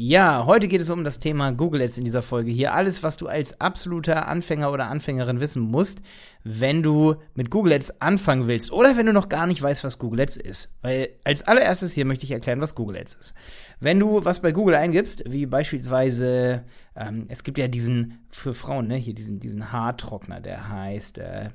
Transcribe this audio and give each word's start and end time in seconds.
Ja, 0.00 0.46
heute 0.46 0.68
geht 0.68 0.80
es 0.80 0.90
um 0.90 1.02
das 1.02 1.18
Thema 1.18 1.50
Google 1.50 1.82
Ads 1.82 1.98
in 1.98 2.04
dieser 2.04 2.22
Folge 2.22 2.52
hier. 2.52 2.72
Alles, 2.72 3.02
was 3.02 3.16
du 3.16 3.26
als 3.26 3.60
absoluter 3.60 4.28
Anfänger 4.28 4.70
oder 4.70 4.86
Anfängerin 4.86 5.40
wissen 5.40 5.60
musst, 5.60 6.02
wenn 6.44 6.84
du 6.84 7.16
mit 7.34 7.50
Google 7.50 7.72
Ads 7.72 8.00
anfangen 8.00 8.46
willst 8.46 8.70
oder 8.70 8.96
wenn 8.96 9.06
du 9.06 9.12
noch 9.12 9.28
gar 9.28 9.48
nicht 9.48 9.60
weißt, 9.60 9.82
was 9.82 9.98
Google 9.98 10.20
Ads 10.20 10.36
ist. 10.36 10.72
Weil 10.82 11.08
als 11.24 11.42
allererstes 11.42 11.94
hier 11.94 12.04
möchte 12.04 12.24
ich 12.26 12.30
erklären, 12.30 12.60
was 12.60 12.76
Google 12.76 12.96
Ads 12.96 13.14
ist. 13.14 13.34
Wenn 13.80 13.98
du 13.98 14.24
was 14.24 14.40
bei 14.40 14.52
Google 14.52 14.76
eingibst, 14.76 15.24
wie 15.26 15.46
beispielsweise, 15.46 16.62
ähm, 16.94 17.26
es 17.28 17.42
gibt 17.42 17.58
ja 17.58 17.66
diesen, 17.66 18.24
für 18.30 18.54
Frauen, 18.54 18.86
ne, 18.86 18.94
hier 18.94 19.14
diesen, 19.14 19.40
diesen 19.40 19.72
Haartrockner, 19.72 20.40
der 20.40 20.68
heißt 20.68 21.18
äh, 21.18 21.48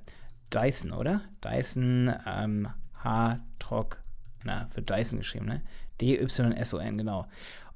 Dyson, 0.53 0.91
oder? 0.91 1.21
Dyson 1.41 2.13
ähm, 2.27 2.67
Haartrockner, 2.95 4.67
für 4.69 4.81
Dyson 4.81 5.19
geschrieben, 5.19 5.45
ne? 5.45 5.61
D-Y-S-O-N, 6.01 6.97
genau. 6.97 7.27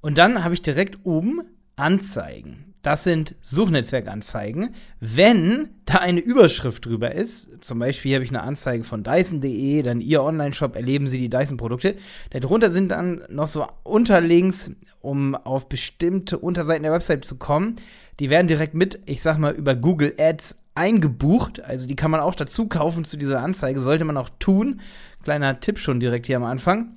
Und 0.02 0.18
dann 0.18 0.44
habe 0.44 0.54
ich 0.54 0.62
direkt 0.62 1.00
oben 1.06 1.42
Anzeigen. 1.76 2.68
Das 2.82 3.04
sind 3.04 3.36
Suchnetzwerkanzeigen. 3.42 4.74
Wenn 5.02 5.70
da 5.86 5.96
eine 5.96 6.22
Überschrift 6.22 6.86
drüber 6.86 7.14
ist, 7.14 7.64
zum 7.64 7.80
Beispiel 7.80 8.14
habe 8.14 8.24
ich 8.24 8.30
eine 8.30 8.44
Anzeige 8.44 8.84
von 8.84 9.04
Dyson.de, 9.04 9.82
dann 9.82 10.00
Ihr 10.00 10.24
Online-Shop, 10.24 10.76
erleben 10.76 11.08
Sie 11.08 11.18
die 11.18 11.30
Dyson-Produkte. 11.30 11.96
Darunter 12.30 12.72
sind 12.72 12.90
dann 12.90 13.24
noch 13.30 13.48
so 13.48 13.68
Unterlinks, 13.84 14.72
um 15.02 15.36
auf 15.36 15.68
bestimmte 15.68 16.38
Unterseiten 16.38 16.84
der 16.84 16.94
Website 16.94 17.26
zu 17.26 17.36
kommen. 17.36 17.76
Die 18.20 18.30
werden 18.30 18.48
direkt 18.48 18.74
mit, 18.74 19.02
ich 19.06 19.22
sag 19.22 19.38
mal, 19.38 19.54
über 19.54 19.76
Google 19.76 20.14
Ads 20.18 20.58
eingebucht. 20.74 21.60
Also 21.60 21.88
die 21.88 21.96
kann 21.96 22.12
man 22.12 22.22
auch 22.22 22.36
dazu 22.36 22.68
kaufen 22.68 23.04
zu 23.04 23.18
dieser 23.18 23.42
Anzeige, 23.42 23.80
sollte 23.80 24.06
man 24.06 24.18
auch 24.18 24.30
tun. 24.40 24.80
Kleiner 25.24 25.60
Tipp 25.60 25.78
schon 25.78 26.00
direkt 26.00 26.28
hier 26.28 26.38
am 26.38 26.46
Anfang. 26.46 26.97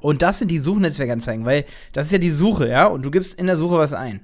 Und 0.00 0.22
das 0.22 0.38
sind 0.38 0.50
die 0.50 0.58
Suchnetzwerkanzeigen, 0.58 1.44
weil 1.44 1.64
das 1.92 2.06
ist 2.06 2.12
ja 2.12 2.18
die 2.18 2.30
Suche, 2.30 2.68
ja, 2.68 2.86
und 2.86 3.02
du 3.02 3.10
gibst 3.10 3.38
in 3.38 3.46
der 3.46 3.56
Suche 3.56 3.76
was 3.76 3.92
ein. 3.92 4.20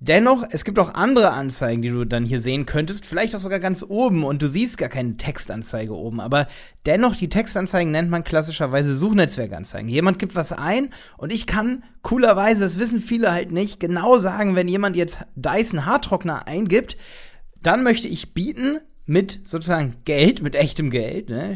Dennoch, 0.00 0.44
es 0.48 0.64
gibt 0.64 0.78
auch 0.78 0.94
andere 0.94 1.32
Anzeigen, 1.32 1.82
die 1.82 1.88
du 1.88 2.04
dann 2.04 2.24
hier 2.24 2.38
sehen 2.38 2.66
könntest, 2.66 3.04
vielleicht 3.04 3.34
auch 3.34 3.40
sogar 3.40 3.58
ganz 3.58 3.82
oben 3.82 4.22
und 4.22 4.40
du 4.40 4.48
siehst 4.48 4.78
gar 4.78 4.88
keine 4.88 5.16
Textanzeige 5.16 5.92
oben, 5.92 6.20
aber 6.20 6.46
dennoch, 6.86 7.16
die 7.16 7.28
Textanzeigen 7.28 7.90
nennt 7.90 8.08
man 8.08 8.22
klassischerweise 8.22 8.94
Suchnetzwerkanzeigen. 8.94 9.88
Jemand 9.88 10.20
gibt 10.20 10.36
was 10.36 10.52
ein 10.52 10.90
und 11.16 11.32
ich 11.32 11.48
kann 11.48 11.82
coolerweise, 12.02 12.62
das 12.62 12.78
wissen 12.78 13.00
viele 13.00 13.32
halt 13.32 13.50
nicht, 13.50 13.80
genau 13.80 14.18
sagen, 14.18 14.54
wenn 14.54 14.68
jemand 14.68 14.94
jetzt 14.94 15.18
Dyson 15.34 15.84
Haartrockner 15.84 16.46
eingibt, 16.46 16.96
dann 17.60 17.82
möchte 17.82 18.06
ich 18.06 18.34
bieten, 18.34 18.78
mit 19.08 19.40
sozusagen 19.44 19.94
Geld, 20.04 20.42
mit 20.42 20.54
echtem 20.54 20.90
Geld, 20.90 21.30
ne? 21.30 21.54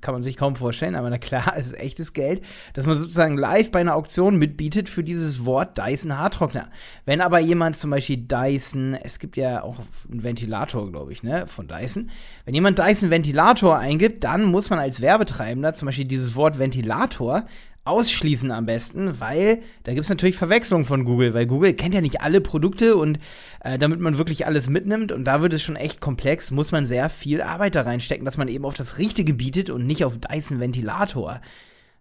kann 0.00 0.14
man 0.14 0.22
sich 0.22 0.38
kaum 0.38 0.56
vorstellen, 0.56 0.94
aber 0.94 1.10
na 1.10 1.18
klar, 1.18 1.52
es 1.56 1.66
ist 1.66 1.78
echtes 1.78 2.14
Geld, 2.14 2.42
dass 2.72 2.86
man 2.86 2.96
sozusagen 2.96 3.36
live 3.36 3.70
bei 3.70 3.80
einer 3.80 3.94
Auktion 3.94 4.36
mitbietet 4.36 4.88
für 4.88 5.04
dieses 5.04 5.44
Wort 5.44 5.76
Dyson 5.76 6.16
Haartrockner. 6.16 6.70
Wenn 7.04 7.20
aber 7.20 7.40
jemand 7.40 7.76
zum 7.76 7.90
Beispiel 7.90 8.16
Dyson, 8.16 8.94
es 8.94 9.18
gibt 9.18 9.36
ja 9.36 9.62
auch 9.62 9.80
einen 10.10 10.24
Ventilator, 10.24 10.90
glaube 10.90 11.12
ich, 11.12 11.22
ne, 11.22 11.46
von 11.46 11.68
Dyson, 11.68 12.10
wenn 12.46 12.54
jemand 12.54 12.78
Dyson 12.78 13.10
Ventilator 13.10 13.76
eingibt, 13.76 14.24
dann 14.24 14.44
muss 14.44 14.70
man 14.70 14.78
als 14.78 15.02
Werbetreibender 15.02 15.74
zum 15.74 15.86
Beispiel 15.86 16.06
dieses 16.06 16.34
Wort 16.36 16.58
Ventilator 16.58 17.44
ausschließen 17.84 18.50
am 18.50 18.66
besten, 18.66 19.20
weil 19.20 19.62
da 19.82 19.92
gibt 19.92 20.04
es 20.04 20.08
natürlich 20.08 20.36
Verwechslung 20.36 20.84
von 20.84 21.04
Google, 21.04 21.34
weil 21.34 21.46
Google 21.46 21.74
kennt 21.74 21.94
ja 21.94 22.00
nicht 22.00 22.22
alle 22.22 22.40
Produkte 22.40 22.96
und 22.96 23.18
äh, 23.60 23.78
damit 23.78 24.00
man 24.00 24.16
wirklich 24.16 24.46
alles 24.46 24.70
mitnimmt 24.70 25.12
und 25.12 25.24
da 25.24 25.42
wird 25.42 25.52
es 25.52 25.62
schon 25.62 25.76
echt 25.76 26.00
komplex, 26.00 26.50
muss 26.50 26.72
man 26.72 26.86
sehr 26.86 27.10
viel 27.10 27.42
Arbeit 27.42 27.74
da 27.74 27.82
reinstecken, 27.82 28.24
dass 28.24 28.38
man 28.38 28.48
eben 28.48 28.64
auf 28.64 28.74
das 28.74 28.98
Richtige 28.98 29.34
bietet 29.34 29.68
und 29.68 29.86
nicht 29.86 30.04
auf 30.04 30.16
Dyson 30.18 30.60
Ventilator. 30.60 31.40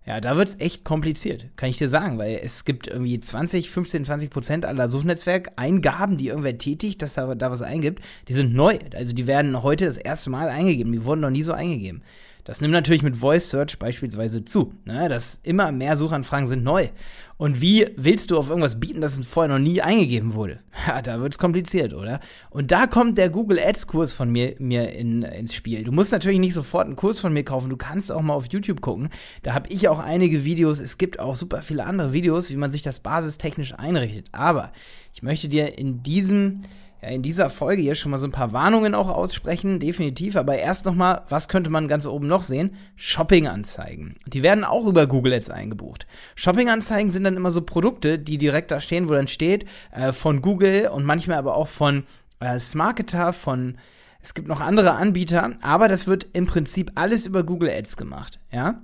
Ja, 0.06 0.20
da 0.20 0.36
wird 0.36 0.50
es 0.50 0.60
echt 0.60 0.84
kompliziert, 0.84 1.48
kann 1.56 1.70
ich 1.70 1.78
dir 1.78 1.88
sagen, 1.88 2.18
weil 2.18 2.40
es 2.44 2.66
gibt 2.66 2.88
irgendwie 2.88 3.20
20, 3.20 3.70
15, 3.70 4.04
20 4.04 4.30
Prozent 4.30 4.66
aller 4.66 4.90
Suchnetzwerkeingaben, 4.90 6.18
die 6.18 6.28
irgendwer 6.28 6.58
tätigt, 6.58 7.02
dass 7.02 7.16
er 7.16 7.36
da 7.36 7.52
was 7.52 7.62
eingibt, 7.62 8.04
die 8.28 8.34
sind 8.34 8.54
neu. 8.54 8.80
Also 8.96 9.14
die 9.14 9.28
werden 9.28 9.64
heute 9.64 9.86
das 9.86 9.98
erste 9.98 10.30
Mal 10.30 10.50
eingegeben, 10.50 10.92
die 10.92 11.06
wurden 11.06 11.22
noch 11.22 11.30
nie 11.30 11.44
so 11.44 11.54
eingegeben. 11.54 12.04
Das 12.44 12.60
nimmt 12.60 12.74
natürlich 12.74 13.04
mit 13.04 13.16
Voice 13.16 13.50
Search 13.50 13.80
beispielsweise 13.80 14.44
zu. 14.44 14.74
Ne? 14.86 15.08
Dass 15.08 15.40
immer 15.44 15.72
mehr 15.72 15.96
Suchanfragen 15.96 16.48
sind 16.48 16.64
neu. 16.64 16.90
Und 17.38 17.62
wie 17.62 17.88
willst 17.96 18.32
du 18.32 18.38
auf 18.38 18.50
irgendwas 18.50 18.80
bieten, 18.80 19.02
das 19.02 19.20
vorher 19.20 19.54
noch 19.54 19.64
nie 19.64 19.82
eingegeben 19.82 20.34
wurde? 20.34 20.60
Ja, 20.88 21.02
da 21.02 21.22
wird 21.22 21.34
es 21.34 21.40
kompliziert, 21.40 21.94
oder? 21.94 22.20
Und 22.50 22.72
da 22.72 22.88
kommt 22.88 23.18
der 23.18 23.30
Google 23.30 23.60
Ads 23.60 23.88
Kurs 23.88 24.12
von 24.12 24.30
mir, 24.30 24.56
mir 24.60 24.92
in, 24.92 25.24
ins 25.24 25.54
Spiel. 25.54 25.84
Du 25.84 25.94
musst 25.94 26.12
natürlich 26.12 26.40
nicht 26.40 26.54
sofort 26.54 26.88
einen 26.88 26.98
Kurs 26.98 27.22
von 27.22 27.32
mir 27.32 27.44
kaufen. 27.46 27.70
Du 27.70 27.78
kannst 27.78 28.12
auch 28.12 28.22
mal 28.22 28.34
auf 28.34 28.48
YouTube 28.48 28.82
gucken. 28.82 29.10
Da 29.44 29.54
habe 29.54 29.70
ich 29.70 29.88
auch 29.88 30.00
einige 30.00 30.44
Videos. 30.44 30.80
Es 30.80 30.98
gibt 30.98 31.20
auch 31.20 31.36
super 31.36 31.62
viele 31.62 31.86
andere 31.86 32.12
Videos, 32.12 32.50
wie 32.50 32.58
man 32.58 32.72
sich 32.72 32.82
das 32.82 33.00
basistechnisch 33.00 33.74
einrichtet. 33.76 34.28
Aber 34.34 34.74
ich 35.14 35.24
möchte 35.24 35.48
dir 35.48 35.78
in 35.78 36.04
diesem 36.04 36.64
ja, 37.04 37.10
in 37.10 37.22
dieser 37.22 37.50
Folge 37.50 37.82
hier 37.82 37.96
schon 37.96 38.12
mal 38.12 38.18
so 38.18 38.28
ein 38.28 38.32
paar 38.32 38.54
Warnungen 38.54 38.96
auch 38.96 39.10
aussprechen, 39.10 39.80
definitiv. 39.80 40.36
Aber 40.36 40.58
erst 40.58 40.86
nochmal, 40.86 41.24
was 41.30 41.48
könnte 41.48 41.70
man 41.70 41.88
ganz 41.88 42.06
oben 42.06 42.28
noch 42.28 42.44
sehen? 42.44 42.76
Shopping-Anzeigen. 42.96 44.16
Die 44.26 44.44
werden 44.44 44.64
auch 44.64 44.86
über 44.86 45.06
Google 45.08 45.34
Ads 45.34 45.50
eingebucht. 45.50 46.08
Shopping-Anzeigen 46.36 47.12
sind 47.12 47.26
dann 47.26 47.36
immer 47.36 47.52
so 47.52 47.62
Produkte, 47.62 48.20
die 48.20 48.38
direkt 48.38 48.72
da 48.72 48.80
stehen, 48.80 49.10
wo 49.10 49.14
dann 49.14 49.28
steht, 49.28 49.66
äh, 49.92 50.12
von 50.12 50.42
Google 50.42 50.88
und 50.88 51.04
manchmal 51.04 51.38
aber 51.38 51.56
auch 51.56 51.68
von 51.68 52.04
äh, 52.40 52.58
Smarketer, 52.60 53.34
von 53.34 53.78
es 54.22 54.34
gibt 54.34 54.48
noch 54.48 54.62
andere 54.62 54.94
Anbieter, 54.94 55.52
aber 55.62 55.90
das 55.90 56.08
wird 56.08 56.28
im 56.32 56.46
Prinzip 56.46 56.94
alles 56.96 57.28
über 57.28 57.44
Google 57.44 57.70
Ads 57.70 57.98
gemacht, 57.98 58.40
ja? 58.52 58.82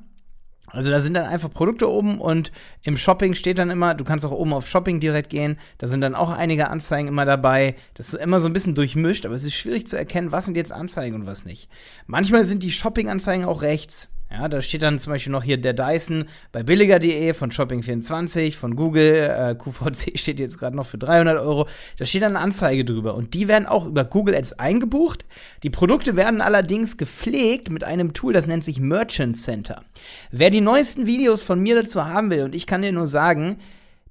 Also 0.71 0.89
da 0.91 1.01
sind 1.01 1.15
dann 1.15 1.25
einfach 1.25 1.51
Produkte 1.51 1.89
oben 1.89 2.19
und 2.19 2.51
im 2.83 2.97
Shopping 2.97 3.33
steht 3.33 3.57
dann 3.57 3.69
immer, 3.69 3.95
du 3.95 4.03
kannst 4.03 4.25
auch 4.25 4.31
oben 4.31 4.53
auf 4.53 4.67
Shopping 4.67 4.99
direkt 4.99 5.29
gehen, 5.29 5.57
da 5.77 5.87
sind 5.87 6.01
dann 6.01 6.15
auch 6.15 6.31
einige 6.31 6.69
Anzeigen 6.69 7.07
immer 7.07 7.25
dabei. 7.25 7.75
Das 7.95 8.09
ist 8.09 8.15
immer 8.15 8.39
so 8.39 8.47
ein 8.47 8.53
bisschen 8.53 8.75
durchmischt, 8.75 9.25
aber 9.25 9.35
es 9.35 9.43
ist 9.43 9.55
schwierig 9.55 9.87
zu 9.87 9.97
erkennen, 9.97 10.31
was 10.31 10.45
sind 10.45 10.57
jetzt 10.57 10.71
Anzeigen 10.71 11.15
und 11.15 11.25
was 11.25 11.45
nicht. 11.45 11.69
Manchmal 12.07 12.45
sind 12.45 12.63
die 12.63 12.71
Shopping-Anzeigen 12.71 13.45
auch 13.45 13.61
rechts. 13.61 14.07
Ja, 14.31 14.47
da 14.47 14.61
steht 14.61 14.83
dann 14.83 14.99
zum 14.99 15.13
Beispiel 15.13 15.31
noch 15.31 15.43
hier 15.43 15.57
der 15.57 15.73
Dyson 15.73 16.25
bei 16.51 16.61
billiger.de 16.61 17.33
von 17.33 17.51
Shopping24, 17.51 18.55
von 18.55 18.75
Google, 18.75 19.13
äh, 19.13 19.55
QVC 19.55 20.15
steht 20.19 20.39
jetzt 20.39 20.59
gerade 20.59 20.75
noch 20.75 20.85
für 20.85 20.99
300 20.99 21.39
Euro. 21.39 21.67
Da 21.97 22.05
steht 22.05 22.21
dann 22.21 22.35
eine 22.35 22.45
Anzeige 22.45 22.85
drüber 22.85 23.15
und 23.15 23.33
die 23.33 23.47
werden 23.47 23.65
auch 23.65 23.87
über 23.87 24.05
Google 24.05 24.35
Ads 24.35 24.53
eingebucht. 24.53 25.25
Die 25.63 25.71
Produkte 25.71 26.15
werden 26.15 26.41
allerdings 26.41 26.97
gepflegt 26.97 27.71
mit 27.71 27.83
einem 27.83 28.13
Tool, 28.13 28.33
das 28.33 28.45
nennt 28.45 28.63
sich 28.63 28.79
Merchant 28.79 29.37
Center. 29.37 29.83
Wer 30.29 30.51
die 30.51 30.61
neuesten 30.61 31.07
Videos 31.07 31.41
von 31.41 31.59
mir 31.59 31.75
dazu 31.75 32.05
haben 32.05 32.29
will 32.29 32.43
und 32.43 32.53
ich 32.53 32.67
kann 32.67 32.83
dir 32.83 32.91
nur 32.91 33.07
sagen, 33.07 33.57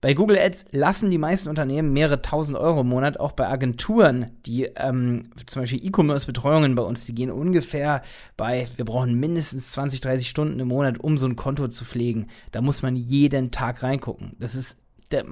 bei 0.00 0.14
Google 0.14 0.38
Ads 0.38 0.66
lassen 0.70 1.10
die 1.10 1.18
meisten 1.18 1.48
Unternehmen 1.48 1.92
mehrere 1.92 2.22
tausend 2.22 2.56
Euro 2.56 2.82
im 2.82 2.88
Monat, 2.88 3.18
auch 3.18 3.32
bei 3.32 3.48
Agenturen, 3.48 4.30
die 4.46 4.64
ähm, 4.76 5.30
zum 5.46 5.62
Beispiel 5.62 5.84
E-Commerce-Betreuungen 5.84 6.74
bei 6.76 6.82
uns, 6.82 7.04
die 7.04 7.14
gehen 7.14 7.32
ungefähr 7.32 8.02
bei, 8.36 8.68
wir 8.76 8.84
brauchen 8.84 9.18
mindestens 9.18 9.72
20, 9.72 10.00
30 10.00 10.28
Stunden 10.28 10.60
im 10.60 10.68
Monat, 10.68 11.00
um 11.00 11.18
so 11.18 11.26
ein 11.26 11.34
Konto 11.34 11.66
zu 11.68 11.84
pflegen. 11.84 12.28
Da 12.52 12.60
muss 12.60 12.82
man 12.82 12.94
jeden 12.94 13.50
Tag 13.50 13.82
reingucken. 13.82 14.36
Das 14.38 14.54
ist 14.54 14.76
der, 15.10 15.24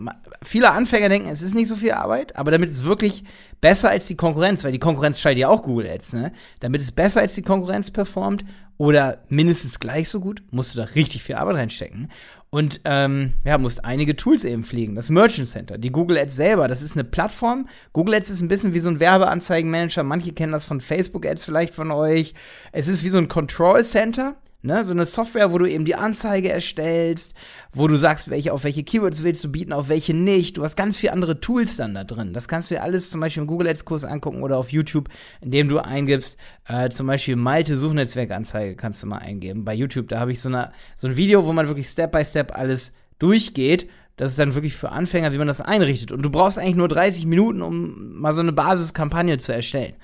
viele 0.43 0.71
Anfänger 0.71 1.09
denken, 1.09 1.28
es 1.28 1.43
ist 1.43 1.55
nicht 1.55 1.69
so 1.69 1.76
viel 1.76 1.93
Arbeit, 1.93 2.34
aber 2.37 2.50
damit 2.50 2.71
es 2.71 2.84
wirklich 2.84 3.25
besser 3.60 3.91
als 3.91 4.06
die 4.06 4.16
Konkurrenz, 4.16 4.65
weil 4.65 4.72
die 4.72 4.78
Konkurrenz 4.78 5.21
schaltet 5.21 5.41
ja 5.41 5.49
auch 5.49 5.62
Google 5.62 5.91
Ads, 5.91 6.15
ne? 6.15 6.32
Damit 6.60 6.81
es 6.81 6.93
besser 6.93 7.21
als 7.21 7.34
die 7.34 7.43
Konkurrenz 7.43 7.91
performt 7.91 8.44
oder 8.78 9.22
mindestens 9.28 9.81
gleich 9.81 10.09
so 10.09 10.20
gut, 10.20 10.42
musst 10.50 10.75
du 10.75 10.78
da 10.78 10.84
richtig 10.84 11.22
viel 11.22 11.37
Arbeit 11.37 11.56
reinstecken. 11.56 12.10
Und 12.50 12.81
ähm, 12.84 13.34
ja, 13.44 13.59
musst 13.59 13.84
einige 13.84 14.16
Tools 14.16 14.44
eben 14.44 14.64
pflegen. 14.64 14.94
Das 14.94 15.10
Merchant 15.10 15.48
Center, 15.48 15.78
die 15.78 15.91
Google 15.91 16.19
Ads 16.19 16.37
selber, 16.37 16.69
das 16.69 16.82
ist 16.82 16.94
eine 16.94 17.04
Plattform. 17.04 17.69
Google 17.92 18.14
Ads 18.14 18.31
ist 18.31 18.41
ein 18.41 18.48
bisschen 18.48 18.72
wie 18.72 18.81
so 18.81 18.88
ein 18.88 19.00
Werbeanzeigenmanager. 19.00 20.03
Manche 20.03 20.32
kennen 20.32 20.53
das 20.53 20.64
von 20.64 20.81
Facebook 20.81 21.26
Ads 21.26 21.44
vielleicht 21.44 21.75
von 21.75 21.91
euch. 21.91 22.34
Es 22.72 22.88
ist 22.88 23.04
wie 23.04 23.09
so 23.09 23.19
ein 23.19 23.28
Control 23.28 23.82
Center. 23.84 24.37
Ne, 24.66 24.84
so 24.84 24.91
eine 24.91 25.06
Software, 25.06 25.53
wo 25.53 25.59
du 25.59 25.66
eben 25.66 25.84
die 25.84 25.94
Anzeige 25.94 26.50
erstellst, 26.50 27.34
wo 27.72 27.87
du 27.87 27.94
sagst, 27.94 28.31
welche, 28.31 28.53
auf 28.53 28.65
welche 28.65 28.82
Keywords 28.82 29.22
willst 29.22 29.44
du 29.44 29.49
bieten, 29.49 29.72
auf 29.72 29.88
welche 29.88 30.12
nicht. 30.12 30.56
Du 30.56 30.65
hast 30.65 30.75
ganz 30.75 30.99
viele 30.99 31.12
andere 31.12 31.38
Tools 31.38 31.76
dann 31.76 31.94
da 31.94 32.02
drin. 32.02 32.32
Das 32.32 32.49
kannst 32.49 32.69
du 32.69 32.75
dir 32.75 32.82
alles 32.82 33.08
zum 33.11 33.20
Beispiel 33.20 33.43
im 33.43 33.46
Google 33.46 33.69
Ads 33.69 33.85
Kurs 33.85 34.05
angucken 34.05 34.43
oder 34.43 34.58
auf 34.58 34.73
YouTube, 34.73 35.08
indem 35.41 35.69
du 35.69 35.79
eingibst, 35.79 36.37
äh, 36.67 36.91
zum 36.91 37.06
Beispiel 37.06 37.37
Malte 37.37 37.79
Suchnetzwerkanzeige 37.79 38.75
kannst 38.75 39.05
du 39.05 39.06
mal 39.06 39.19
eingeben. 39.19 39.64
Bei 39.64 39.73
YouTube, 39.73 40.08
da 40.08 40.19
habe 40.19 40.32
ich 40.32 40.41
so, 40.41 40.49
eine, 40.49 40.73
so 40.96 41.06
ein 41.06 41.17
Video, 41.17 41.46
wo 41.46 41.52
man 41.52 41.69
wirklich 41.69 41.87
Step 41.87 42.11
by 42.11 42.25
Step 42.25 42.52
alles 42.52 42.93
durchgeht. 43.20 43.88
Das 44.17 44.32
ist 44.32 44.38
dann 44.41 44.55
wirklich 44.55 44.75
für 44.75 44.91
Anfänger, 44.91 45.32
wie 45.32 45.38
man 45.38 45.46
das 45.46 45.61
einrichtet. 45.61 46.11
Und 46.11 46.23
du 46.23 46.31
brauchst 46.31 46.58
eigentlich 46.58 46.75
nur 46.75 46.88
30 46.88 47.25
Minuten, 47.26 47.62
um 47.62 48.19
mal 48.19 48.35
so 48.35 48.41
eine 48.41 48.52
Basiskampagne 48.52 49.38
zu 49.38 49.55
erstellen. 49.55 49.94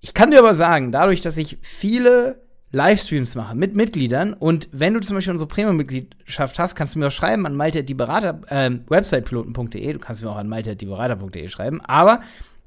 Ich 0.00 0.14
kann 0.14 0.32
dir 0.32 0.40
aber 0.40 0.56
sagen, 0.56 0.90
dadurch, 0.90 1.20
dass 1.20 1.36
ich 1.36 1.58
viele 1.62 2.43
Livestreams 2.74 3.34
mache 3.34 3.56
mit 3.56 3.74
Mitgliedern. 3.74 4.34
Und 4.34 4.68
wenn 4.72 4.94
du 4.94 5.00
zum 5.00 5.16
Beispiel 5.16 5.32
unsere 5.32 5.48
Premium-Mitgliedschaft 5.48 6.58
hast, 6.58 6.74
kannst 6.74 6.94
du 6.94 6.98
mir 6.98 7.06
auch 7.06 7.12
schreiben 7.12 7.46
an 7.46 7.54
malte 7.54 7.84
die 7.84 7.94
Berater, 7.94 8.40
äh. 8.48 8.70
Du 8.70 9.98
kannst 9.98 10.22
mir 10.22 10.30
auch 10.30 10.36
an 10.36 10.48
malte 10.48 10.76
die 10.76 10.86
Berater.de 10.86 11.48
schreiben. 11.48 11.80
Aber 11.80 12.20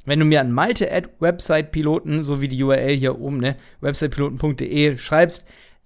wenn 0.06 0.19
du 0.19 0.25
mir 0.25 0.42
an 0.42 0.51
malte 0.51 0.92
at 0.92 1.09
websitepiloten, 1.19 2.24
so 2.24 2.42
wie 2.42 2.48
die 2.48 2.63
URL 2.63 2.95
hier 2.95 3.19
oben, 3.19 3.38
ne, 3.38 3.56
websitepiloten.de 3.81 4.98
schreibst, 4.98 5.44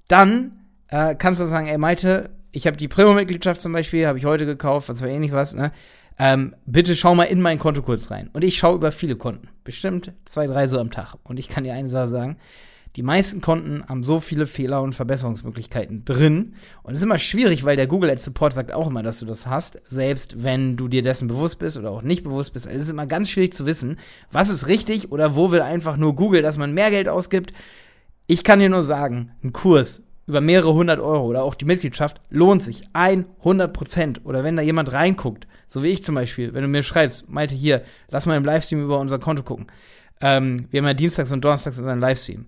dann 0.08 0.52
äh, 0.90 1.16
kannst 1.16 1.42
du 1.42 1.48
sagen, 1.48 1.68
ey 1.68 1.78
Malte, 1.78 2.30
ich 2.52 2.68
habe 2.68 2.78
die 2.78 2.88
Premium-Mitgliedschaft 2.88 3.62
zum 3.62 3.74
Beispiel, 3.74 4.08
habe 4.08 4.20
ich 4.20 4.26
heute 4.26 4.46
gekauft, 4.46 4.90
was 4.90 5.02
war 5.02 5.10
ähnlich 5.10 5.32
was, 5.32 5.56
ne? 5.56 5.72
ähm, 6.20 6.56
bitte 6.68 6.96
schau 6.96 7.16
mal 7.16 7.24
in 7.24 7.42
mein 7.42 7.58
Konto 7.58 7.82
kurz 7.82 8.12
rein. 8.12 8.30
Und 8.34 8.44
ich 8.44 8.58
schaue 8.58 8.76
über 8.76 8.92
viele 8.92 9.16
Konten. 9.16 9.50
Bestimmt 9.64 10.12
zwei, 10.26 10.46
drei 10.46 10.68
so 10.68 10.80
am 10.80 10.92
Tag. 10.92 11.16
Und 11.24 11.40
ich 11.40 11.50
kann 11.50 11.64
dir 11.64 11.74
eine 11.74 11.90
Sache 11.90 12.10
sagen. 12.10 12.38
Die 12.98 13.04
meisten 13.04 13.40
Konten 13.40 13.84
haben 13.88 14.04
so 14.04 14.20
viele 14.20 14.46
Fehler 14.46 14.82
und 14.82 14.94
Verbesserungsmöglichkeiten 14.94 16.04
drin. 16.04 16.56
Und 16.84 16.94
es 16.94 17.00
ist 17.00 17.06
immer 17.06 17.20
schwierig, 17.20 17.64
weil 17.64 17.78
der 17.78 17.88
Google 17.88 18.10
Ads 18.10 18.26
Support 18.26 18.52
sagt 18.52 18.74
auch 18.74 18.88
immer, 18.88 19.02
dass 19.02 19.20
du 19.20 19.26
das 19.26 19.46
hast, 19.46 19.82
selbst 19.86 20.44
wenn 20.44 20.76
du 20.76 20.90
dir 20.90 21.02
dessen 21.02 21.30
bewusst 21.30 21.60
bist 21.60 21.78
oder 21.78 21.92
auch 21.92 22.02
nicht 22.02 22.24
bewusst 22.24 22.52
bist. 22.52 22.68
Also 22.68 22.78
es 22.78 22.86
ist 22.86 22.92
immer 22.92 23.06
ganz 23.06 23.30
schwierig 23.30 23.54
zu 23.54 23.66
wissen, 23.66 23.98
was 24.32 24.50
ist 24.50 24.68
richtig 24.68 25.12
oder 25.12 25.36
wo 25.36 25.52
will 25.52 25.62
einfach 25.62 25.96
nur 25.96 26.16
Google, 26.16 26.42
dass 26.42 26.58
man 26.58 26.74
mehr 26.74 26.90
Geld 26.90 27.08
ausgibt. 27.08 27.54
Ich 28.28 28.44
kann 28.44 28.60
dir 28.60 28.70
nur 28.70 28.84
sagen, 28.84 29.32
ein 29.42 29.54
Kurs 29.54 30.04
über 30.28 30.42
mehrere 30.42 30.74
hundert 30.74 31.00
Euro 31.00 31.26
oder 31.26 31.44
auch 31.44 31.56
die 31.56 31.66
Mitgliedschaft 31.66 32.22
lohnt 32.30 32.64
sich 32.64 32.84
100 32.94 33.74
Prozent. 33.74 34.22
Oder 34.26 34.44
wenn 34.44 34.56
da 34.56 34.62
jemand 34.62 34.92
reinguckt, 34.92 35.48
so 35.68 35.84
wie 35.84 35.90
ich 35.90 36.04
zum 36.04 36.16
Beispiel, 36.16 36.54
wenn 36.54 36.62
du 36.62 36.68
mir 36.68 36.84
schreibst, 36.84 37.30
Malte, 37.30 37.56
hier, 37.56 37.84
lass 38.10 38.26
mal 38.26 38.38
im 38.38 38.46
Livestream 38.46 38.84
über 38.84 39.00
unser 39.00 39.20
Konto 39.20 39.44
gucken. 39.44 39.68
Ähm, 40.22 40.68
wir 40.70 40.80
haben 40.80 40.88
ja 40.88 40.94
dienstags 40.94 41.32
und 41.32 41.44
donnerstags 41.44 41.80
unseren 41.80 42.00
Livestream. 42.00 42.46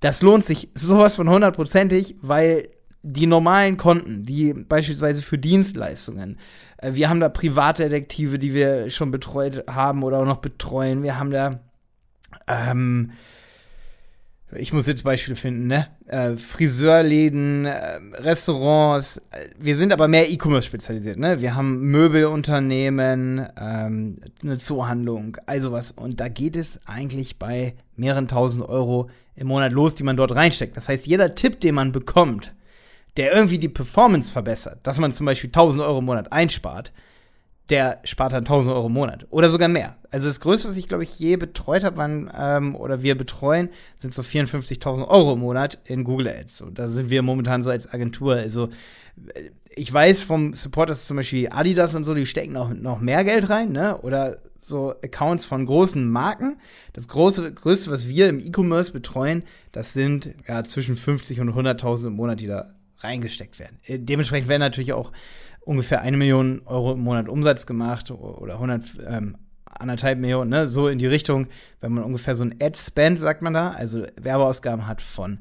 Das 0.00 0.22
lohnt 0.22 0.44
sich 0.44 0.68
sowas 0.74 1.16
von 1.16 1.28
hundertprozentig, 1.28 2.16
weil 2.22 2.68
die 3.02 3.26
normalen 3.26 3.76
Konten, 3.76 4.24
die 4.24 4.52
beispielsweise 4.52 5.22
für 5.22 5.38
Dienstleistungen, 5.38 6.38
äh, 6.78 6.94
wir 6.94 7.08
haben 7.08 7.20
da 7.20 7.28
Privatdetektive, 7.28 8.38
die 8.38 8.52
wir 8.52 8.90
schon 8.90 9.10
betreut 9.10 9.64
haben 9.68 10.02
oder 10.02 10.18
auch 10.18 10.26
noch 10.26 10.38
betreuen. 10.38 11.02
Wir 11.02 11.18
haben 11.18 11.30
da 11.30 11.60
ähm, 12.46 13.12
ich 14.56 14.72
muss 14.72 14.86
jetzt 14.86 15.04
Beispiele 15.04 15.36
finden, 15.36 15.66
ne? 15.66 15.86
Äh, 16.06 16.36
Friseurläden, 16.36 17.66
äh, 17.66 18.00
Restaurants. 18.14 19.22
Wir 19.58 19.76
sind 19.76 19.92
aber 19.92 20.08
mehr 20.08 20.30
E-Commerce 20.30 20.66
spezialisiert, 20.66 21.18
ne? 21.18 21.40
Wir 21.40 21.54
haben 21.54 21.80
Möbelunternehmen, 21.82 23.46
ähm, 23.60 24.20
eine 24.42 24.58
Zoohandlung, 24.58 25.36
also 25.46 25.72
was. 25.72 25.92
Und 25.92 26.20
da 26.20 26.28
geht 26.28 26.56
es 26.56 26.80
eigentlich 26.86 27.38
bei 27.38 27.74
mehreren 27.96 28.28
tausend 28.28 28.68
Euro 28.68 29.08
im 29.36 29.46
Monat 29.46 29.72
los, 29.72 29.94
die 29.94 30.02
man 30.02 30.16
dort 30.16 30.34
reinsteckt. 30.34 30.76
Das 30.76 30.88
heißt, 30.88 31.06
jeder 31.06 31.34
Tipp, 31.34 31.60
den 31.60 31.74
man 31.74 31.92
bekommt, 31.92 32.52
der 33.16 33.32
irgendwie 33.32 33.58
die 33.58 33.68
Performance 33.68 34.32
verbessert, 34.32 34.80
dass 34.82 34.98
man 34.98 35.12
zum 35.12 35.26
Beispiel 35.26 35.48
1000 35.48 35.82
Euro 35.82 35.98
im 35.98 36.04
Monat 36.04 36.32
einspart, 36.32 36.92
der 37.70 38.00
spart 38.04 38.32
dann 38.32 38.40
1000 38.40 38.74
Euro 38.74 38.86
im 38.88 38.92
Monat 38.92 39.26
oder 39.30 39.48
sogar 39.48 39.68
mehr. 39.68 39.96
Also 40.10 40.28
das 40.28 40.40
Größte, 40.40 40.68
was 40.68 40.76
ich 40.76 40.88
glaube 40.88 41.04
ich 41.04 41.18
je 41.18 41.36
betreut 41.36 41.84
habe, 41.84 41.96
waren 41.96 42.30
ähm, 42.36 42.74
oder 42.74 43.02
wir 43.02 43.16
betreuen, 43.16 43.70
sind 43.96 44.12
so 44.12 44.22
54.000 44.22 45.06
Euro 45.08 45.34
im 45.34 45.40
Monat 45.40 45.78
in 45.84 46.04
Google 46.04 46.28
Ads. 46.28 46.62
Und 46.62 46.78
da 46.78 46.88
sind 46.88 47.10
wir 47.10 47.22
momentan 47.22 47.62
so 47.62 47.70
als 47.70 47.92
Agentur. 47.92 48.34
Also 48.34 48.68
äh, 49.34 49.50
ich 49.76 49.92
weiß 49.92 50.24
vom 50.24 50.52
Support, 50.52 50.90
dass 50.90 51.06
zum 51.06 51.16
Beispiel 51.16 51.48
Adidas 51.50 51.94
und 51.94 52.04
so, 52.04 52.14
die 52.14 52.26
stecken 52.26 52.56
auch 52.56 52.70
noch 52.70 53.00
mehr 53.00 53.24
Geld 53.24 53.48
rein, 53.50 53.70
ne? 53.70 53.98
Oder 53.98 54.38
so 54.60 54.90
Accounts 55.02 55.44
von 55.44 55.64
großen 55.64 56.10
Marken. 56.10 56.58
Das 56.92 57.08
große, 57.08 57.54
größte, 57.54 57.90
was 57.90 58.08
wir 58.08 58.28
im 58.28 58.40
E-Commerce 58.40 58.92
betreuen, 58.92 59.44
das 59.72 59.92
sind 59.92 60.34
ja 60.46 60.64
zwischen 60.64 60.96
50 60.96 61.40
und 61.40 61.50
100.000 61.50 62.08
im 62.08 62.14
Monat, 62.14 62.40
die 62.40 62.46
da 62.46 62.74
reingesteckt 62.98 63.58
werden. 63.58 63.78
Äh, 63.84 63.98
dementsprechend 63.98 64.48
werden 64.48 64.60
natürlich 64.60 64.92
auch 64.92 65.12
ungefähr 65.60 66.00
eine 66.00 66.16
Million 66.16 66.62
Euro 66.64 66.92
im 66.92 67.00
Monat 67.00 67.28
Umsatz 67.28 67.66
gemacht 67.66 68.10
oder 68.10 68.54
100, 68.54 68.98
ähm, 69.06 69.36
anderthalb 69.64 70.18
Millionen, 70.18 70.50
ne? 70.50 70.66
so 70.66 70.88
in 70.88 70.98
die 70.98 71.06
Richtung, 71.06 71.46
wenn 71.80 71.92
man 71.92 72.04
ungefähr 72.04 72.36
so 72.36 72.44
ein 72.44 72.56
Ad-Spend, 72.60 73.18
sagt 73.18 73.42
man 73.42 73.54
da, 73.54 73.70
also 73.70 74.04
Werbeausgaben 74.20 74.86
hat 74.86 75.00
von 75.00 75.38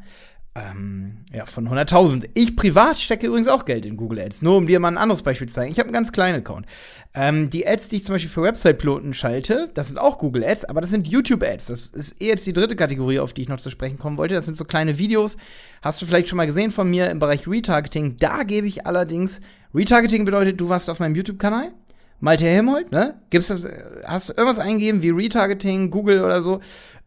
ähm, 0.56 1.26
ja, 1.32 1.46
von 1.46 1.70
100.000. 1.70 2.30
Ich 2.34 2.56
privat 2.56 2.98
stecke 2.98 3.28
übrigens 3.28 3.48
auch 3.48 3.66
Geld 3.66 3.86
in 3.86 3.98
Google 3.98 4.20
Ads, 4.20 4.42
nur 4.42 4.58
um 4.58 4.66
dir 4.66 4.80
mal 4.80 4.90
ein 4.90 4.98
anderes 4.98 5.22
Beispiel 5.22 5.48
zu 5.48 5.56
zeigen. 5.56 5.72
Ich 5.72 5.78
habe 5.78 5.88
einen 5.88 5.94
ganz 5.94 6.12
kleinen 6.12 6.40
Account. 6.40 6.66
Ähm, 7.14 7.50
die 7.50 7.68
Ads, 7.68 7.90
die 7.90 7.98
ich 7.98 8.04
zum 8.04 8.16
Beispiel 8.16 8.32
für 8.32 8.42
Website-Piloten 8.42 9.14
schalte, 9.14 9.70
das 9.74 9.88
sind 9.88 9.98
auch 9.98 10.18
Google 10.18 10.44
Ads, 10.44 10.66
aber 10.66 10.82
das 10.82 10.90
sind 10.90 11.08
YouTube 11.08 11.44
Ads. 11.44 11.68
Das 11.68 11.88
ist 11.88 12.22
eh 12.22 12.28
jetzt 12.28 12.48
die 12.48 12.54
dritte 12.54 12.76
Kategorie, 12.76 13.20
auf 13.20 13.34
die 13.34 13.44
ich 13.44 13.50
noch 13.50 13.60
zu 13.60 13.70
sprechen 13.70 14.00
kommen 14.00 14.18
wollte. 14.18 14.36
Das 14.36 14.46
sind 14.46 14.58
so 14.58 14.66
kleine 14.66 14.98
Videos. 14.98 15.38
Hast 15.82 16.02
du 16.02 16.06
vielleicht 16.06 16.30
schon 16.30 16.38
mal 16.38 16.48
gesehen 16.48 16.72
von 16.72 16.90
mir 16.90 17.10
im 17.10 17.20
Bereich 17.20 17.48
Retargeting. 17.48 18.18
Da 18.18 18.44
gebe 18.44 18.68
ich 18.68 18.86
allerdings, 18.86 19.42
Retargeting 19.74 20.26
bedeutet, 20.26 20.60
du 20.60 20.70
warst 20.70 20.90
auf 20.90 21.00
meinem 21.00 21.16
YouTube-Kanal 21.16 21.72
Malte 22.20 22.46
Helmold, 22.46 22.92
ne? 22.92 23.16
Gibt's 23.30 23.48
das, 23.48 23.68
hast 24.06 24.30
du 24.30 24.34
irgendwas 24.34 24.60
eingegeben 24.60 25.02
wie 25.02 25.10
Retargeting, 25.10 25.90
Google 25.90 26.24
oder 26.24 26.42
so, 26.42 26.60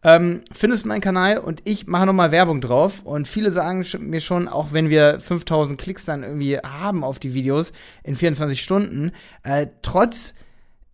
ähm, 0.03 0.41
findest 0.51 0.85
meinen 0.85 1.01
Kanal 1.01 1.37
und 1.37 1.61
ich 1.65 1.87
mache 1.87 2.05
nochmal 2.05 2.31
Werbung 2.31 2.61
drauf 2.61 3.01
und 3.03 3.27
viele 3.27 3.51
sagen 3.51 3.85
mir 3.99 4.21
schon, 4.21 4.47
auch 4.47 4.73
wenn 4.73 4.89
wir 4.89 5.19
5000 5.19 5.79
Klicks 5.79 6.05
dann 6.05 6.23
irgendwie 6.23 6.57
haben 6.57 7.03
auf 7.03 7.19
die 7.19 7.33
Videos 7.33 7.73
in 8.03 8.15
24 8.15 8.61
Stunden, 8.61 9.11
äh, 9.43 9.67
trotz 9.81 10.33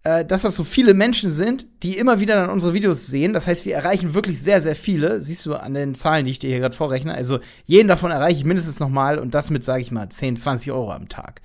äh, 0.04 0.24
dass 0.24 0.44
das 0.44 0.56
so 0.56 0.64
viele 0.64 0.94
Menschen 0.94 1.30
sind, 1.30 1.66
die 1.84 1.98
immer 1.98 2.20
wieder 2.20 2.36
dann 2.36 2.50
unsere 2.50 2.74
Videos 2.74 3.08
sehen. 3.08 3.34
Das 3.34 3.48
heißt, 3.48 3.66
wir 3.66 3.76
erreichen 3.76 4.14
wirklich 4.14 4.42
sehr, 4.42 4.62
sehr 4.62 4.76
viele. 4.76 5.20
Siehst 5.20 5.46
du 5.46 5.56
an 5.56 5.74
den 5.74 5.94
Zahlen, 5.94 6.26
die 6.26 6.32
ich 6.32 6.40
dir 6.40 6.50
hier 6.50 6.60
gerade 6.60 6.76
vorrechne. 6.76 7.14
Also 7.14 7.40
jeden 7.66 7.90
davon 7.90 8.12
erreiche 8.12 8.38
ich 8.38 8.46
mindestens 8.46 8.80
nochmal 8.80 9.20
und 9.20 9.36
das 9.36 9.50
mit, 9.50 9.66
sage 9.66 9.82
ich 9.82 9.92
mal, 9.92 10.08
10, 10.10 10.38
20 10.38 10.72
Euro 10.72 10.92
am 10.94 11.10
Tag. 11.10 11.42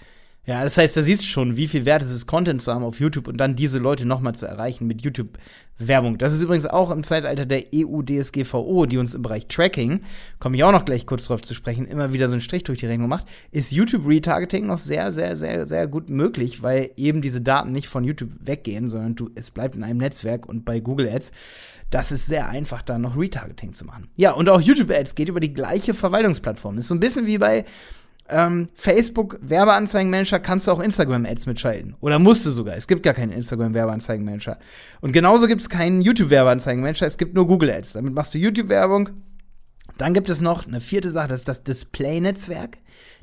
Ja, 0.46 0.62
das 0.62 0.76
heißt, 0.76 0.94
da 0.96 1.02
siehst 1.02 1.22
du 1.22 1.26
schon, 1.26 1.56
wie 1.56 1.66
viel 1.66 1.86
wert 1.86 2.02
es 2.02 2.12
ist, 2.12 2.26
Content 2.26 2.60
zu 2.62 2.72
haben 2.72 2.84
auf 2.84 3.00
YouTube 3.00 3.28
und 3.28 3.38
dann 3.38 3.56
diese 3.56 3.78
Leute 3.78 4.04
nochmal 4.04 4.34
zu 4.34 4.44
erreichen 4.44 4.86
mit 4.86 5.00
YouTube-Werbung. 5.00 6.18
Das 6.18 6.34
ist 6.34 6.42
übrigens 6.42 6.66
auch 6.66 6.90
im 6.90 7.02
Zeitalter 7.02 7.46
der 7.46 7.64
EU-DSGVO, 7.74 8.84
die 8.84 8.98
uns 8.98 9.14
im 9.14 9.22
Bereich 9.22 9.46
Tracking, 9.46 10.02
komme 10.40 10.56
ich 10.56 10.64
auch 10.64 10.72
noch 10.72 10.84
gleich 10.84 11.06
kurz 11.06 11.24
drauf 11.24 11.40
zu 11.40 11.54
sprechen, 11.54 11.86
immer 11.86 12.12
wieder 12.12 12.28
so 12.28 12.34
einen 12.34 12.42
Strich 12.42 12.64
durch 12.64 12.80
die 12.80 12.86
Rechnung 12.86 13.08
macht, 13.08 13.26
ist 13.52 13.72
YouTube-Retargeting 13.72 14.66
noch 14.66 14.78
sehr, 14.78 15.12
sehr, 15.12 15.34
sehr, 15.36 15.66
sehr 15.66 15.86
gut 15.86 16.10
möglich, 16.10 16.62
weil 16.62 16.90
eben 16.96 17.22
diese 17.22 17.40
Daten 17.40 17.72
nicht 17.72 17.88
von 17.88 18.04
YouTube 18.04 18.32
weggehen, 18.40 18.90
sondern 18.90 19.14
du, 19.14 19.30
es 19.34 19.50
bleibt 19.50 19.76
in 19.76 19.82
einem 19.82 19.98
Netzwerk 19.98 20.46
und 20.46 20.66
bei 20.66 20.78
Google 20.78 21.08
Ads 21.08 21.32
das 21.90 22.10
ist 22.10 22.26
sehr 22.26 22.48
einfach, 22.48 22.82
da 22.82 22.98
noch 22.98 23.16
Retargeting 23.16 23.72
zu 23.72 23.84
machen. 23.84 24.08
Ja, 24.16 24.32
und 24.32 24.48
auch 24.48 24.60
YouTube 24.60 24.90
Ads 24.90 25.14
geht 25.14 25.28
über 25.28 25.38
die 25.38 25.52
gleiche 25.52 25.94
Verwaltungsplattform. 25.94 26.78
Ist 26.78 26.88
so 26.88 26.94
ein 26.94 27.00
bisschen 27.00 27.26
wie 27.26 27.38
bei 27.38 27.64
ähm, 28.28 28.68
Facebook 28.74 29.38
Werbeanzeigenmanager 29.42 30.40
kannst 30.40 30.66
du 30.66 30.72
auch 30.72 30.80
Instagram 30.80 31.26
Ads 31.26 31.46
mitschalten. 31.46 31.94
Oder 32.00 32.18
musst 32.18 32.46
du 32.46 32.50
sogar. 32.50 32.76
Es 32.76 32.86
gibt 32.86 33.02
gar 33.02 33.14
keinen 33.14 33.32
Instagram 33.32 33.74
Werbeanzeigenmanager. 33.74 34.58
Und 35.00 35.12
genauso 35.12 35.46
gibt 35.46 35.60
es 35.60 35.68
keinen 35.68 36.00
YouTube 36.00 36.30
Werbeanzeigenmanager. 36.30 37.06
Es 37.06 37.18
gibt 37.18 37.34
nur 37.34 37.46
Google 37.46 37.70
Ads. 37.70 37.92
Damit 37.94 38.14
machst 38.14 38.32
du 38.34 38.38
YouTube 38.38 38.68
Werbung. 38.68 39.10
Dann 39.98 40.14
gibt 40.14 40.28
es 40.28 40.40
noch 40.40 40.66
eine 40.66 40.80
vierte 40.80 41.10
Sache, 41.10 41.28
das 41.28 41.40
ist 41.40 41.48
das 41.48 41.62
Display-Netzwerk. 41.62 42.78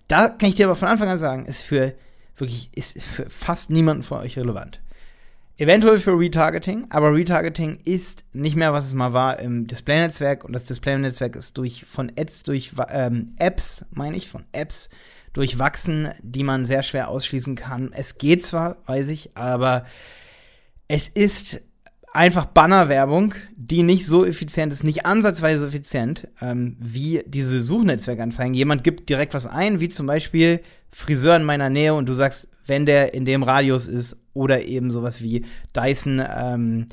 Da 0.07 0.29
kann 0.29 0.49
ich 0.49 0.55
dir 0.55 0.67
aber 0.67 0.75
von 0.75 0.87
Anfang 0.87 1.09
an 1.09 1.17
sagen, 1.17 1.45
ist 1.45 1.61
für 1.61 1.93
wirklich, 2.37 2.69
ist 2.75 3.01
für 3.01 3.29
fast 3.29 3.69
niemanden 3.69 4.03
von 4.03 4.19
euch 4.19 4.37
relevant. 4.37 4.81
Eventuell 5.61 5.99
für 5.99 6.17
Retargeting, 6.17 6.87
aber 6.89 7.13
Retargeting 7.13 7.81
ist 7.85 8.25
nicht 8.33 8.55
mehr, 8.55 8.73
was 8.73 8.87
es 8.87 8.95
mal 8.95 9.13
war 9.13 9.37
im 9.37 9.67
Display-Netzwerk 9.67 10.43
und 10.43 10.53
das 10.53 10.65
Display-Netzwerk 10.65 11.35
ist 11.35 11.55
durch 11.55 11.85
von 11.85 12.11
Ads, 12.17 12.41
durch 12.41 12.71
ähm, 12.89 13.35
Apps, 13.37 13.85
meine 13.91 14.17
ich, 14.17 14.27
von 14.27 14.43
Apps 14.53 14.89
durchwachsen, 15.33 16.13
die 16.23 16.43
man 16.43 16.65
sehr 16.65 16.81
schwer 16.81 17.09
ausschließen 17.09 17.53
kann. 17.55 17.91
Es 17.93 18.17
geht 18.17 18.43
zwar, 18.43 18.77
weiß 18.87 19.09
ich, 19.09 19.37
aber 19.37 19.85
es 20.87 21.07
ist 21.07 21.61
einfach 22.13 22.45
Bannerwerbung, 22.45 23.33
die 23.55 23.83
nicht 23.83 24.05
so 24.05 24.25
effizient 24.25 24.73
ist, 24.73 24.83
nicht 24.83 25.05
ansatzweise 25.05 25.65
effizient, 25.65 26.27
ähm, 26.41 26.75
wie 26.79 27.23
diese 27.25 27.61
Suchnetzwerkanzeigen. 27.61 28.53
Jemand 28.53 28.83
gibt 28.83 29.09
direkt 29.09 29.33
was 29.33 29.47
ein, 29.47 29.79
wie 29.79 29.89
zum 29.89 30.07
Beispiel 30.07 30.61
Friseur 30.91 31.37
in 31.37 31.43
meiner 31.43 31.69
Nähe 31.69 31.93
und 31.93 32.07
du 32.07 32.13
sagst, 32.13 32.49
wenn 32.65 32.85
der 32.85 33.13
in 33.13 33.25
dem 33.25 33.43
Radius 33.43 33.87
ist 33.87 34.17
oder 34.33 34.63
eben 34.63 34.91
sowas 34.91 35.21
wie 35.21 35.45
Dyson 35.75 36.21
ähm, 36.35 36.87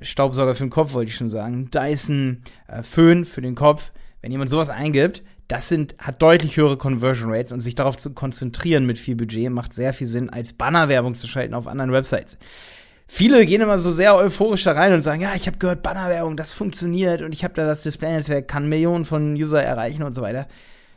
Staubsauger 0.00 0.54
für 0.54 0.64
den 0.64 0.70
Kopf, 0.70 0.92
wollte 0.92 1.10
ich 1.10 1.16
schon 1.16 1.30
sagen, 1.30 1.70
Dyson 1.70 2.42
äh, 2.68 2.82
Föhn 2.82 3.24
für 3.24 3.40
den 3.40 3.54
Kopf. 3.54 3.90
Wenn 4.20 4.30
jemand 4.30 4.50
sowas 4.50 4.70
eingibt, 4.70 5.24
das 5.48 5.68
sind, 5.68 5.96
hat 5.98 6.22
deutlich 6.22 6.56
höhere 6.56 6.76
Conversion 6.76 7.32
Rates 7.32 7.52
und 7.52 7.60
sich 7.60 7.74
darauf 7.74 7.96
zu 7.96 8.14
konzentrieren 8.14 8.86
mit 8.86 8.98
viel 8.98 9.16
Budget 9.16 9.50
macht 9.50 9.74
sehr 9.74 9.92
viel 9.92 10.06
Sinn, 10.06 10.30
als 10.30 10.52
Bannerwerbung 10.52 11.14
zu 11.14 11.26
schalten 11.26 11.54
auf 11.54 11.66
anderen 11.66 11.92
Websites. 11.92 12.38
Viele 13.14 13.44
gehen 13.44 13.60
immer 13.60 13.76
so 13.76 13.92
sehr 13.92 14.16
euphorisch 14.16 14.64
da 14.64 14.72
rein 14.72 14.94
und 14.94 15.02
sagen, 15.02 15.20
ja, 15.20 15.34
ich 15.36 15.46
habe 15.46 15.58
gehört, 15.58 15.82
Bannerwerbung, 15.82 16.34
das 16.34 16.54
funktioniert 16.54 17.20
und 17.20 17.34
ich 17.34 17.44
habe 17.44 17.52
da 17.52 17.66
das 17.66 17.82
Display-Netzwerk, 17.82 18.48
kann 18.48 18.70
Millionen 18.70 19.04
von 19.04 19.34
User 19.34 19.62
erreichen 19.62 20.02
und 20.02 20.14
so 20.14 20.22
weiter. 20.22 20.48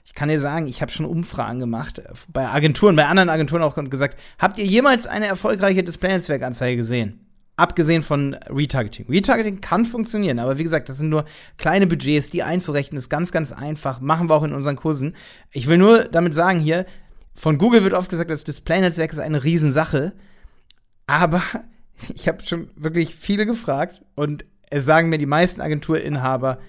Ich 0.06 0.14
kann 0.14 0.30
dir 0.30 0.40
sagen, 0.40 0.66
ich 0.66 0.82
habe 0.82 0.94
schon 0.94 1.06
Umfragen 1.06 1.60
gemacht 1.60 2.00
äh, 2.00 2.06
bei 2.32 2.48
Agenturen, 2.48 2.96
bei 2.96 3.06
anderen 3.06 3.28
Agenturen 3.28 3.62
auch 3.62 3.76
gesagt, 3.90 4.18
habt 4.40 4.58
ihr 4.58 4.64
jemals 4.64 5.08
eine 5.08 5.28
erfolgreiche 5.28 5.84
Display-Netzwerkanzeige 5.84 6.78
gesehen? 6.78 7.20
Abgesehen 7.58 8.02
von 8.02 8.36
Retargeting. 8.50 9.08
Retargeting 9.10 9.60
kann 9.60 9.84
funktionieren, 9.84 10.40
aber 10.40 10.58
wie 10.58 10.64
gesagt, 10.64 10.88
das 10.88 11.00
sind 11.00 11.10
nur 11.10 11.26
kleine 11.58 11.86
Budgets, 11.86 12.30
die 12.30 12.44
einzurechnen 12.44 12.98
ist 12.98 13.10
ganz, 13.10 13.34
ganz 13.34 13.52
einfach. 13.52 14.00
Machen 14.00 14.30
wir 14.30 14.36
auch 14.36 14.44
in 14.44 14.54
unseren 14.54 14.78
Kursen. 14.78 15.18
Ich 15.52 15.68
will 15.68 15.78
nur 15.78 16.06
damit 16.06 16.34
sagen 16.34 16.62
hier, 16.62 16.86
von 17.34 17.58
Google 17.58 17.84
wird 17.84 17.94
oft 17.94 18.10
gesagt, 18.10 18.30
das 18.30 18.46
Display-Netzwerk 18.46 19.12
ist 19.12 19.20
eine 19.20 19.44
Riesensache. 19.44 20.14
Aber 21.08 21.44
ich 22.14 22.28
habe 22.28 22.44
schon 22.44 22.70
wirklich 22.76 23.16
viele 23.16 23.46
gefragt 23.46 24.02
und 24.16 24.46
es 24.70 24.86
sagen 24.86 25.10
mir 25.10 25.18
die 25.18 25.26
meisten 25.26 25.62
Agenturinhaber, 25.62 26.60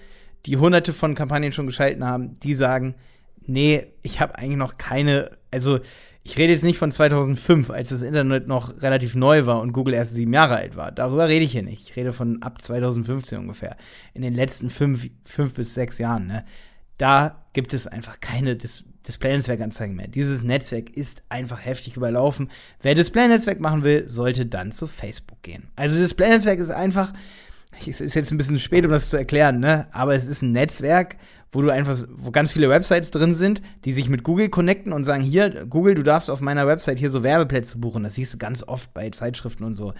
die 0.44 0.56
hunderte 0.56 0.92
von 0.92 1.14
Kampagnen 1.14 1.52
schon 1.52 1.66
geschalten 1.66 2.04
haben, 2.04 2.38
die 2.40 2.54
sagen, 2.54 2.94
nee, 3.46 3.86
ich 4.02 4.20
habe 4.20 4.38
eigentlich 4.38 4.58
noch 4.58 4.78
keine, 4.78 5.30
also 5.50 5.80
Ich 6.28 6.36
rede 6.38 6.52
jetzt 6.52 6.64
nicht 6.64 6.78
von 6.78 6.90
2005, 6.90 7.70
als 7.70 7.90
das 7.90 8.02
Internet 8.02 8.48
noch 8.48 8.82
relativ 8.82 9.14
neu 9.14 9.46
war 9.46 9.60
und 9.60 9.72
Google 9.72 9.94
erst 9.94 10.14
sieben 10.14 10.32
Jahre 10.32 10.56
alt 10.56 10.74
war. 10.74 10.90
Darüber 10.90 11.28
rede 11.28 11.44
ich 11.44 11.52
hier 11.52 11.62
nicht. 11.62 11.88
Ich 11.88 11.94
rede 11.94 12.12
von 12.12 12.42
ab 12.42 12.60
2015 12.60 13.38
ungefähr. 13.38 13.76
In 14.12 14.22
den 14.22 14.34
letzten 14.34 14.68
fünf, 14.68 15.08
fünf 15.24 15.54
bis 15.54 15.74
sechs 15.74 15.98
Jahren. 15.98 16.26
Ne? 16.26 16.44
Da 16.98 17.44
gibt 17.52 17.74
es 17.74 17.86
einfach 17.86 18.18
keine 18.18 18.56
Dis 18.56 18.84
Display-Netzwerkanzeigen 19.06 19.96
mehr. 19.96 20.08
Dieses 20.08 20.42
Netzwerk 20.42 20.90
ist 20.90 21.22
einfach 21.28 21.64
heftig 21.64 21.96
überlaufen. 21.96 22.50
Wer 22.82 22.94
Display-Netzwerk 22.94 23.60
machen 23.60 23.84
will, 23.84 24.08
sollte 24.08 24.46
dann 24.46 24.72
zu 24.72 24.86
Facebook 24.86 25.42
gehen. 25.42 25.68
Also 25.76 25.98
Display-Netzwerk 25.98 26.58
ist 26.58 26.70
einfach, 26.70 27.12
es 27.86 28.00
ist 28.00 28.14
jetzt 28.14 28.30
ein 28.30 28.38
bisschen 28.38 28.58
spät, 28.58 28.84
um 28.84 28.92
das 28.92 29.10
zu 29.10 29.16
erklären, 29.16 29.60
ne? 29.60 29.86
aber 29.92 30.14
es 30.14 30.26
ist 30.26 30.42
ein 30.42 30.52
Netzwerk, 30.52 31.16
wo 31.52 31.62
du 31.62 31.70
einfach, 31.70 31.96
wo 32.10 32.30
ganz 32.30 32.52
viele 32.52 32.68
Websites 32.68 33.10
drin 33.10 33.34
sind, 33.34 33.62
die 33.84 33.92
sich 33.92 34.08
mit 34.08 34.24
Google 34.24 34.48
connecten 34.48 34.92
und 34.92 35.04
sagen, 35.04 35.22
hier, 35.22 35.66
Google, 35.66 35.94
du 35.94 36.02
darfst 36.02 36.30
auf 36.30 36.40
meiner 36.40 36.66
Website 36.66 36.98
hier 36.98 37.10
so 37.10 37.22
Werbeplätze 37.22 37.78
buchen. 37.78 38.02
Das 38.02 38.16
siehst 38.16 38.34
du 38.34 38.38
ganz 38.38 38.62
oft 38.62 38.92
bei 38.92 39.10
Zeitschriften 39.10 39.64
und 39.64 39.78
so. 39.78 39.94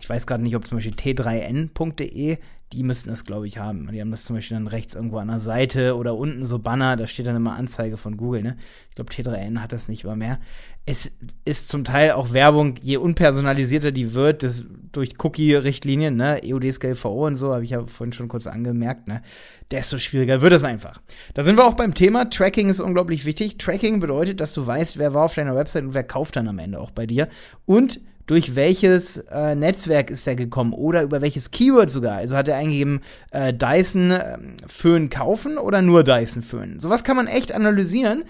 Ich 0.00 0.08
weiß 0.08 0.26
gerade 0.26 0.42
nicht, 0.42 0.56
ob 0.56 0.66
zum 0.66 0.78
Beispiel 0.78 0.94
t3n.de, 0.94 2.38
die 2.72 2.82
müssten 2.82 3.08
das, 3.08 3.24
glaube 3.24 3.46
ich, 3.46 3.58
haben. 3.58 3.88
Die 3.92 4.00
haben 4.00 4.10
das 4.10 4.24
zum 4.24 4.36
Beispiel 4.36 4.56
dann 4.56 4.66
rechts 4.66 4.94
irgendwo 4.94 5.18
an 5.18 5.28
der 5.28 5.40
Seite 5.40 5.96
oder 5.96 6.16
unten 6.16 6.44
so 6.44 6.58
Banner, 6.58 6.96
da 6.96 7.06
steht 7.06 7.26
dann 7.26 7.36
immer 7.36 7.54
Anzeige 7.54 7.96
von 7.96 8.16
Google, 8.16 8.42
ne? 8.42 8.56
Ich 8.88 8.96
glaube, 8.96 9.12
T3N 9.12 9.60
hat 9.60 9.72
das 9.72 9.88
nicht 9.88 10.04
immer 10.04 10.16
mehr. 10.16 10.38
Es 10.86 11.12
ist 11.44 11.68
zum 11.68 11.84
Teil 11.84 12.12
auch 12.12 12.32
Werbung, 12.32 12.74
je 12.82 12.96
unpersonalisierter 12.96 13.90
die 13.90 14.14
wird, 14.14 14.42
das 14.42 14.64
durch 14.92 15.14
Cookie-Richtlinien, 15.18 16.14
ne, 16.14 16.40
EUDSGVO 16.44 17.26
und 17.26 17.36
so, 17.36 17.54
habe 17.54 17.64
ich 17.64 17.70
ja 17.70 17.86
vorhin 17.86 18.12
schon 18.12 18.28
kurz 18.28 18.46
angemerkt, 18.46 19.08
ne, 19.08 19.22
desto 19.70 19.98
schwieriger 19.98 20.42
wird 20.42 20.52
es 20.52 20.64
einfach. 20.64 21.00
Da 21.32 21.42
sind 21.42 21.56
wir 21.56 21.64
auch 21.64 21.74
beim 21.74 21.94
Thema. 21.94 22.28
Tracking 22.28 22.68
ist 22.68 22.80
unglaublich 22.80 23.24
wichtig. 23.24 23.58
Tracking 23.58 24.00
bedeutet, 24.00 24.40
dass 24.40 24.52
du 24.52 24.66
weißt, 24.66 24.98
wer 24.98 25.14
war 25.14 25.24
auf 25.24 25.34
deiner 25.34 25.56
Website 25.56 25.84
und 25.84 25.94
wer 25.94 26.04
kauft 26.04 26.36
dann 26.36 26.48
am 26.48 26.58
Ende 26.58 26.80
auch 26.80 26.90
bei 26.90 27.06
dir. 27.06 27.28
Und 27.66 28.00
durch 28.26 28.56
welches 28.56 29.18
äh, 29.18 29.54
Netzwerk 29.54 30.10
ist 30.10 30.26
er 30.26 30.36
gekommen 30.36 30.72
oder 30.72 31.02
über 31.02 31.20
welches 31.20 31.50
Keyword 31.50 31.90
sogar. 31.90 32.16
Also 32.16 32.36
hat 32.36 32.48
er 32.48 32.56
eingegeben, 32.56 33.00
äh, 33.30 33.52
Dyson 33.52 34.10
äh, 34.10 34.38
Föhn 34.66 35.10
kaufen 35.10 35.58
oder 35.58 35.82
nur 35.82 36.04
Dyson 36.04 36.42
Föhn. 36.42 36.80
Sowas 36.80 37.04
kann 37.04 37.16
man 37.16 37.26
echt 37.26 37.52
analysieren, 37.52 38.24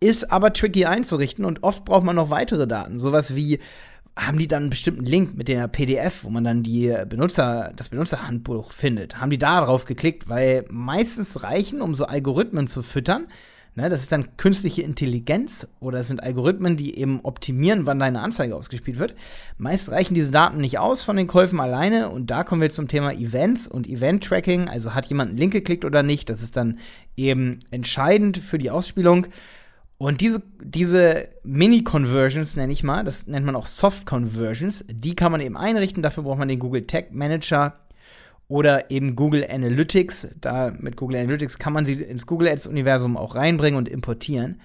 ist 0.00 0.30
aber 0.30 0.52
tricky 0.52 0.84
einzurichten 0.84 1.44
und 1.44 1.62
oft 1.62 1.84
braucht 1.84 2.04
man 2.04 2.16
noch 2.16 2.30
weitere 2.30 2.66
Daten. 2.66 2.98
Sowas 2.98 3.34
wie, 3.34 3.60
haben 4.18 4.38
die 4.38 4.48
dann 4.48 4.64
einen 4.64 4.70
bestimmten 4.70 5.04
Link 5.04 5.36
mit 5.36 5.48
der 5.48 5.68
PDF, 5.68 6.24
wo 6.24 6.30
man 6.30 6.44
dann 6.44 6.62
die 6.62 6.94
Benutzer, 7.08 7.72
das 7.76 7.88
Benutzerhandbuch 7.88 8.72
findet? 8.72 9.20
Haben 9.20 9.30
die 9.30 9.38
da 9.38 9.64
drauf 9.64 9.84
geklickt? 9.84 10.28
Weil 10.28 10.64
meistens 10.68 11.42
reichen, 11.42 11.80
um 11.80 11.94
so 11.94 12.04
Algorithmen 12.04 12.66
zu 12.66 12.82
füttern, 12.82 13.28
Ne, 13.76 13.88
das 13.88 14.00
ist 14.00 14.10
dann 14.10 14.36
künstliche 14.36 14.82
Intelligenz 14.82 15.68
oder 15.78 16.00
es 16.00 16.08
sind 16.08 16.24
Algorithmen, 16.24 16.76
die 16.76 16.98
eben 16.98 17.20
optimieren, 17.22 17.86
wann 17.86 18.00
deine 18.00 18.20
Anzeige 18.20 18.56
ausgespielt 18.56 18.98
wird. 18.98 19.14
Meist 19.58 19.92
reichen 19.92 20.14
diese 20.14 20.32
Daten 20.32 20.56
nicht 20.56 20.80
aus 20.80 21.04
von 21.04 21.16
den 21.16 21.28
Käufen 21.28 21.60
alleine 21.60 22.10
und 22.10 22.32
da 22.32 22.42
kommen 22.42 22.62
wir 22.62 22.70
zum 22.70 22.88
Thema 22.88 23.12
Events 23.12 23.68
und 23.68 23.86
Event-Tracking. 23.86 24.68
Also 24.68 24.94
hat 24.94 25.06
jemand 25.06 25.30
einen 25.30 25.38
Link 25.38 25.52
geklickt 25.52 25.84
oder 25.84 26.02
nicht, 26.02 26.28
das 26.30 26.42
ist 26.42 26.56
dann 26.56 26.78
eben 27.16 27.60
entscheidend 27.70 28.38
für 28.38 28.58
die 28.58 28.72
Ausspielung. 28.72 29.28
Und 29.98 30.20
diese, 30.20 30.42
diese 30.60 31.28
Mini-Conversions 31.44 32.56
nenne 32.56 32.72
ich 32.72 32.82
mal, 32.82 33.04
das 33.04 33.28
nennt 33.28 33.46
man 33.46 33.54
auch 33.54 33.66
Soft-Conversions, 33.66 34.86
die 34.90 35.14
kann 35.14 35.30
man 35.30 35.40
eben 35.40 35.56
einrichten. 35.56 36.02
Dafür 36.02 36.24
braucht 36.24 36.38
man 36.38 36.48
den 36.48 36.58
Google 36.58 36.86
Tag 36.88 37.12
Manager 37.12 37.78
oder 38.50 38.90
eben 38.90 39.14
Google 39.14 39.46
Analytics. 39.48 40.28
Da 40.40 40.72
mit 40.76 40.96
Google 40.96 41.18
Analytics 41.18 41.58
kann 41.58 41.72
man 41.72 41.86
sie 41.86 41.94
ins 41.94 42.26
Google 42.26 42.48
Ads 42.48 42.66
Universum 42.66 43.16
auch 43.16 43.36
reinbringen 43.36 43.78
und 43.78 43.88
importieren. 43.88 44.60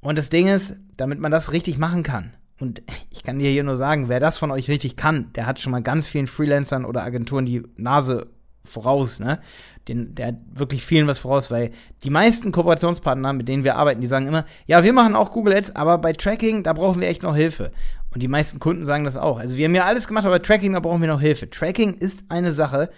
Und 0.00 0.16
das 0.16 0.30
Ding 0.30 0.48
ist, 0.48 0.76
damit 0.96 1.20
man 1.20 1.30
das 1.30 1.52
richtig 1.52 1.76
machen 1.76 2.02
kann. 2.02 2.32
Und 2.58 2.82
ich 3.10 3.22
kann 3.22 3.38
dir 3.38 3.50
hier 3.50 3.62
nur 3.62 3.76
sagen, 3.76 4.08
wer 4.08 4.20
das 4.20 4.38
von 4.38 4.50
euch 4.50 4.68
richtig 4.68 4.96
kann, 4.96 5.32
der 5.34 5.46
hat 5.46 5.60
schon 5.60 5.70
mal 5.70 5.82
ganz 5.82 6.08
vielen 6.08 6.26
Freelancern 6.26 6.86
oder 6.86 7.02
Agenturen 7.02 7.44
die 7.44 7.62
Nase 7.76 8.28
voraus, 8.64 9.20
ne? 9.20 9.38
Den, 9.86 10.16
der 10.16 10.28
hat 10.28 10.36
wirklich 10.52 10.84
vielen 10.84 11.06
was 11.06 11.20
voraus, 11.20 11.48
weil 11.48 11.70
die 12.02 12.10
meisten 12.10 12.50
Kooperationspartner, 12.50 13.32
mit 13.34 13.46
denen 13.48 13.62
wir 13.62 13.76
arbeiten, 13.76 14.00
die 14.00 14.08
sagen 14.08 14.26
immer, 14.26 14.44
ja, 14.66 14.82
wir 14.82 14.92
machen 14.92 15.14
auch 15.14 15.30
Google 15.30 15.54
Ads, 15.54 15.76
aber 15.76 15.98
bei 15.98 16.12
Tracking, 16.12 16.64
da 16.64 16.72
brauchen 16.72 17.00
wir 17.00 17.06
echt 17.06 17.22
noch 17.22 17.36
Hilfe. 17.36 17.70
Und 18.10 18.22
die 18.22 18.28
meisten 18.28 18.58
Kunden 18.58 18.84
sagen 18.84 19.04
das 19.04 19.16
auch. 19.16 19.38
Also 19.38 19.56
wir 19.56 19.66
haben 19.66 19.76
ja 19.76 19.84
alles 19.84 20.08
gemacht, 20.08 20.24
aber 20.24 20.36
bei 20.36 20.44
Tracking, 20.44 20.72
da 20.72 20.80
brauchen 20.80 21.02
wir 21.02 21.08
noch 21.08 21.20
Hilfe. 21.20 21.48
Tracking 21.48 21.98
ist 21.98 22.24
eine 22.28 22.50
Sache, 22.50 22.90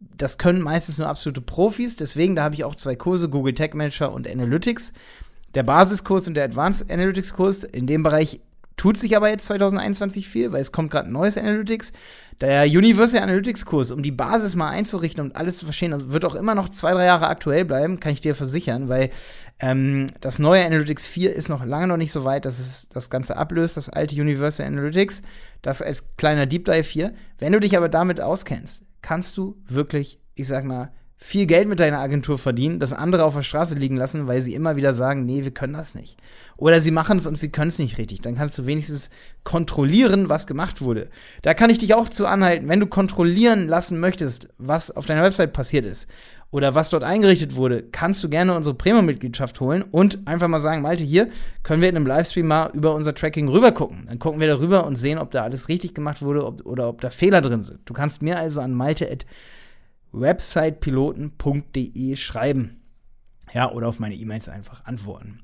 das 0.00 0.38
können 0.38 0.62
meistens 0.62 0.98
nur 0.98 1.08
absolute 1.08 1.40
Profis. 1.40 1.96
Deswegen, 1.96 2.36
da 2.36 2.44
habe 2.44 2.54
ich 2.54 2.64
auch 2.64 2.74
zwei 2.74 2.96
Kurse, 2.96 3.28
Google 3.28 3.54
Tag 3.54 3.74
Manager 3.74 4.12
und 4.12 4.30
Analytics. 4.30 4.92
Der 5.54 5.62
Basiskurs 5.62 6.28
und 6.28 6.34
der 6.34 6.44
Advanced 6.44 6.90
Analytics 6.90 7.34
Kurs. 7.34 7.64
In 7.64 7.86
dem 7.86 8.02
Bereich 8.02 8.40
tut 8.76 8.96
sich 8.96 9.16
aber 9.16 9.28
jetzt 9.28 9.46
2021 9.46 10.28
viel, 10.28 10.52
weil 10.52 10.60
es 10.60 10.72
kommt 10.72 10.90
gerade 10.90 11.08
ein 11.08 11.12
neues 11.12 11.36
Analytics. 11.36 11.92
Der 12.40 12.64
Universal 12.64 13.22
Analytics 13.22 13.64
Kurs, 13.64 13.90
um 13.90 14.02
die 14.04 14.12
Basis 14.12 14.54
mal 14.54 14.68
einzurichten 14.68 15.24
und 15.24 15.34
alles 15.34 15.58
zu 15.58 15.64
verstehen, 15.64 15.92
also 15.92 16.12
wird 16.12 16.24
auch 16.24 16.36
immer 16.36 16.54
noch 16.54 16.68
zwei, 16.68 16.92
drei 16.92 17.06
Jahre 17.06 17.26
aktuell 17.26 17.64
bleiben, 17.64 17.98
kann 17.98 18.12
ich 18.12 18.20
dir 18.20 18.36
versichern, 18.36 18.88
weil 18.88 19.10
ähm, 19.58 20.06
das 20.20 20.38
neue 20.38 20.64
Analytics 20.64 21.08
4 21.08 21.34
ist 21.34 21.48
noch 21.48 21.64
lange 21.64 21.88
noch 21.88 21.96
nicht 21.96 22.12
so 22.12 22.24
weit, 22.24 22.44
dass 22.44 22.60
es 22.60 22.88
das 22.90 23.10
Ganze 23.10 23.36
ablöst, 23.36 23.76
das 23.76 23.88
alte 23.88 24.14
Universal 24.14 24.66
Analytics. 24.66 25.22
Das 25.62 25.82
als 25.82 26.16
kleiner 26.16 26.46
Deep 26.46 26.66
Dive 26.66 26.88
hier. 26.88 27.14
Wenn 27.40 27.52
du 27.52 27.58
dich 27.58 27.76
aber 27.76 27.88
damit 27.88 28.20
auskennst, 28.20 28.84
kannst 29.02 29.36
du 29.36 29.60
wirklich, 29.66 30.20
ich 30.34 30.46
sag 30.46 30.64
mal, 30.64 30.92
viel 31.20 31.46
Geld 31.46 31.68
mit 31.68 31.80
deiner 31.80 31.98
Agentur 31.98 32.38
verdienen, 32.38 32.78
das 32.78 32.92
andere 32.92 33.24
auf 33.24 33.34
der 33.34 33.42
Straße 33.42 33.74
liegen 33.74 33.96
lassen, 33.96 34.28
weil 34.28 34.40
sie 34.40 34.54
immer 34.54 34.76
wieder 34.76 34.94
sagen, 34.94 35.24
nee, 35.26 35.42
wir 35.42 35.50
können 35.50 35.72
das 35.72 35.96
nicht. 35.96 36.16
Oder 36.56 36.80
sie 36.80 36.92
machen 36.92 37.18
es 37.18 37.26
und 37.26 37.36
sie 37.36 37.50
können 37.50 37.68
es 37.68 37.78
nicht 37.80 37.98
richtig. 37.98 38.20
Dann 38.20 38.36
kannst 38.36 38.56
du 38.56 38.66
wenigstens 38.66 39.10
kontrollieren, 39.42 40.28
was 40.28 40.46
gemacht 40.46 40.80
wurde. 40.80 41.10
Da 41.42 41.54
kann 41.54 41.70
ich 41.70 41.78
dich 41.78 41.94
auch 41.94 42.08
zu 42.08 42.26
anhalten, 42.26 42.68
wenn 42.68 42.78
du 42.78 42.86
kontrollieren 42.86 43.66
lassen 43.66 43.98
möchtest, 43.98 44.48
was 44.58 44.92
auf 44.92 45.06
deiner 45.06 45.24
Website 45.24 45.52
passiert 45.52 45.86
ist 45.86 46.08
oder 46.50 46.74
was 46.74 46.88
dort 46.88 47.02
eingerichtet 47.02 47.56
wurde, 47.56 47.82
kannst 47.82 48.22
du 48.24 48.28
gerne 48.28 48.54
unsere 48.54 48.74
Premium-Mitgliedschaft 48.74 49.60
holen 49.60 49.82
und 49.90 50.26
einfach 50.26 50.48
mal 50.48 50.60
sagen, 50.60 50.82
Malte, 50.82 51.04
hier 51.04 51.28
können 51.62 51.82
wir 51.82 51.90
in 51.90 51.96
einem 51.96 52.06
Livestream 52.06 52.46
mal 52.46 52.70
über 52.72 52.94
unser 52.94 53.14
Tracking 53.14 53.48
rüber 53.48 53.72
gucken. 53.72 54.04
Dann 54.06 54.18
gucken 54.18 54.40
wir 54.40 54.46
darüber 54.46 54.86
und 54.86 54.96
sehen, 54.96 55.18
ob 55.18 55.30
da 55.30 55.42
alles 55.42 55.68
richtig 55.68 55.94
gemacht 55.94 56.22
wurde 56.22 56.46
ob, 56.46 56.64
oder 56.64 56.88
ob 56.88 57.00
da 57.00 57.10
Fehler 57.10 57.42
drin 57.42 57.64
sind. 57.64 57.80
Du 57.84 57.92
kannst 57.92 58.22
mir 58.22 58.38
also 58.38 58.60
an 58.60 58.72
malte@ 58.72 59.26
websitepiloten.de 60.12 62.16
schreiben. 62.16 62.76
Ja, 63.52 63.72
oder 63.72 63.88
auf 63.88 63.98
meine 63.98 64.14
E-Mails 64.14 64.48
einfach 64.48 64.84
antworten. 64.84 65.40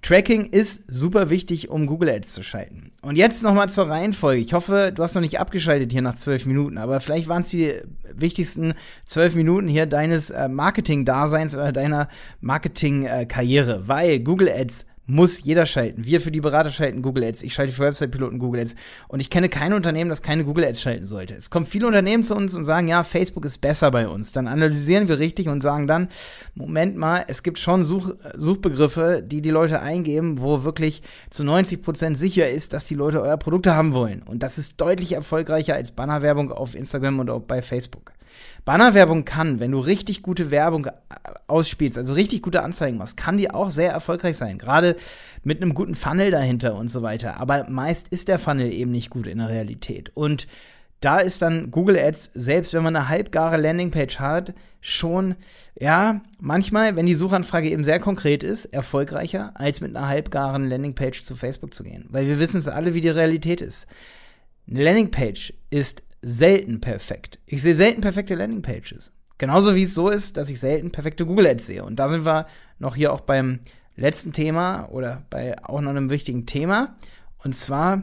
Tracking 0.00 0.44
ist 0.44 0.84
super 0.86 1.28
wichtig, 1.28 1.70
um 1.70 1.86
Google 1.86 2.08
Ads 2.08 2.32
zu 2.32 2.44
schalten. 2.44 2.92
Und 3.02 3.16
jetzt 3.16 3.42
nochmal 3.42 3.68
zur 3.68 3.88
Reihenfolge. 3.88 4.40
Ich 4.40 4.52
hoffe, 4.52 4.92
du 4.94 5.02
hast 5.02 5.14
noch 5.14 5.22
nicht 5.22 5.40
abgeschaltet 5.40 5.90
hier 5.90 6.02
nach 6.02 6.14
zwölf 6.14 6.46
Minuten, 6.46 6.78
aber 6.78 7.00
vielleicht 7.00 7.28
waren 7.28 7.42
es 7.42 7.50
die 7.50 7.74
wichtigsten 8.14 8.74
zwölf 9.04 9.34
Minuten 9.34 9.66
hier 9.66 9.86
deines 9.86 10.30
äh, 10.30 10.48
Marketing-Daseins 10.48 11.56
oder 11.56 11.72
deiner 11.72 12.08
Marketing-Karriere, 12.40 13.88
weil 13.88 14.20
Google 14.20 14.48
Ads 14.48 14.86
muss 15.08 15.42
jeder 15.42 15.64
schalten. 15.64 16.04
Wir 16.04 16.20
für 16.20 16.30
die 16.30 16.42
Berater 16.42 16.70
schalten 16.70 17.00
Google 17.00 17.24
Ads. 17.24 17.42
Ich 17.42 17.54
schalte 17.54 17.72
für 17.72 17.82
Website-Piloten 17.82 18.38
Google 18.38 18.60
Ads. 18.60 18.76
Und 19.08 19.20
ich 19.20 19.30
kenne 19.30 19.48
kein 19.48 19.72
Unternehmen, 19.72 20.10
das 20.10 20.20
keine 20.20 20.44
Google 20.44 20.66
Ads 20.66 20.82
schalten 20.82 21.06
sollte. 21.06 21.32
Es 21.34 21.48
kommen 21.48 21.64
viele 21.64 21.86
Unternehmen 21.86 22.24
zu 22.24 22.36
uns 22.36 22.54
und 22.54 22.66
sagen, 22.66 22.88
ja, 22.88 23.02
Facebook 23.04 23.46
ist 23.46 23.58
besser 23.58 23.90
bei 23.90 24.06
uns. 24.06 24.32
Dann 24.32 24.46
analysieren 24.46 25.08
wir 25.08 25.18
richtig 25.18 25.48
und 25.48 25.62
sagen 25.62 25.86
dann, 25.86 26.08
Moment 26.54 26.96
mal, 26.96 27.24
es 27.26 27.42
gibt 27.42 27.58
schon 27.58 27.84
Such 27.84 28.12
Suchbegriffe, 28.34 29.24
die 29.26 29.40
die 29.40 29.50
Leute 29.50 29.80
eingeben, 29.80 30.42
wo 30.42 30.62
wirklich 30.62 31.02
zu 31.30 31.42
90 31.42 31.82
Prozent 31.82 32.18
sicher 32.18 32.50
ist, 32.50 32.74
dass 32.74 32.84
die 32.84 32.94
Leute 32.94 33.22
euer 33.22 33.38
Produkte 33.38 33.74
haben 33.74 33.94
wollen. 33.94 34.22
Und 34.22 34.42
das 34.42 34.58
ist 34.58 34.78
deutlich 34.78 35.12
erfolgreicher 35.12 35.74
als 35.74 35.90
Bannerwerbung 35.90 36.52
auf 36.52 36.74
Instagram 36.74 37.18
und 37.18 37.30
auch 37.30 37.40
bei 37.40 37.62
Facebook. 37.62 38.12
Bannerwerbung 38.64 39.24
kann, 39.24 39.60
wenn 39.60 39.72
du 39.72 39.78
richtig 39.78 40.22
gute 40.22 40.50
Werbung 40.50 40.86
äh, 40.86 40.92
ausspielst, 41.46 41.98
also 41.98 42.12
richtig 42.12 42.42
gute 42.42 42.62
Anzeigen 42.62 42.98
machst, 42.98 43.16
kann 43.16 43.38
die 43.38 43.50
auch 43.50 43.70
sehr 43.70 43.92
erfolgreich 43.92 44.36
sein. 44.36 44.58
Gerade 44.58 44.96
mit 45.44 45.62
einem 45.62 45.74
guten 45.74 45.94
Funnel 45.94 46.30
dahinter 46.30 46.74
und 46.74 46.90
so 46.90 47.02
weiter. 47.02 47.38
Aber 47.40 47.68
meist 47.68 48.08
ist 48.08 48.28
der 48.28 48.38
Funnel 48.38 48.72
eben 48.72 48.90
nicht 48.90 49.10
gut 49.10 49.26
in 49.26 49.38
der 49.38 49.48
Realität. 49.48 50.10
Und 50.14 50.46
da 51.00 51.18
ist 51.18 51.42
dann 51.42 51.70
Google 51.70 51.96
Ads, 51.96 52.32
selbst 52.34 52.74
wenn 52.74 52.82
man 52.82 52.96
eine 52.96 53.08
halbgare 53.08 53.56
Landingpage 53.56 54.18
hat, 54.18 54.52
schon, 54.80 55.36
ja, 55.78 56.20
manchmal, 56.40 56.96
wenn 56.96 57.06
die 57.06 57.14
Suchanfrage 57.14 57.70
eben 57.70 57.84
sehr 57.84 58.00
konkret 58.00 58.42
ist, 58.42 58.64
erfolgreicher, 58.66 59.52
als 59.54 59.80
mit 59.80 59.94
einer 59.94 60.08
halbgaren 60.08 60.68
Landingpage 60.68 61.22
zu 61.22 61.36
Facebook 61.36 61.72
zu 61.72 61.84
gehen. 61.84 62.06
Weil 62.08 62.26
wir 62.26 62.40
wissen 62.40 62.58
es 62.58 62.68
alle, 62.68 62.94
wie 62.94 63.00
die 63.00 63.08
Realität 63.08 63.60
ist. 63.60 63.86
Eine 64.68 64.82
Landingpage 64.82 65.54
ist 65.70 66.02
selten 66.22 66.80
perfekt. 66.80 67.38
Ich 67.46 67.62
sehe 67.62 67.76
selten 67.76 68.00
perfekte 68.00 68.34
Landingpages. 68.34 69.12
Genauso 69.38 69.74
wie 69.76 69.84
es 69.84 69.94
so 69.94 70.08
ist, 70.08 70.36
dass 70.36 70.50
ich 70.50 70.58
selten 70.58 70.90
perfekte 70.90 71.24
Google 71.24 71.46
Ads 71.46 71.66
sehe. 71.66 71.84
Und 71.84 71.96
da 71.96 72.10
sind 72.10 72.24
wir 72.24 72.46
noch 72.78 72.96
hier 72.96 73.12
auch 73.12 73.20
beim 73.20 73.60
letzten 73.96 74.32
Thema 74.32 74.88
oder 74.90 75.24
bei 75.30 75.62
auch 75.64 75.80
noch 75.80 75.90
einem 75.90 76.10
wichtigen 76.10 76.46
Thema. 76.46 76.96
Und 77.44 77.54
zwar, 77.54 78.02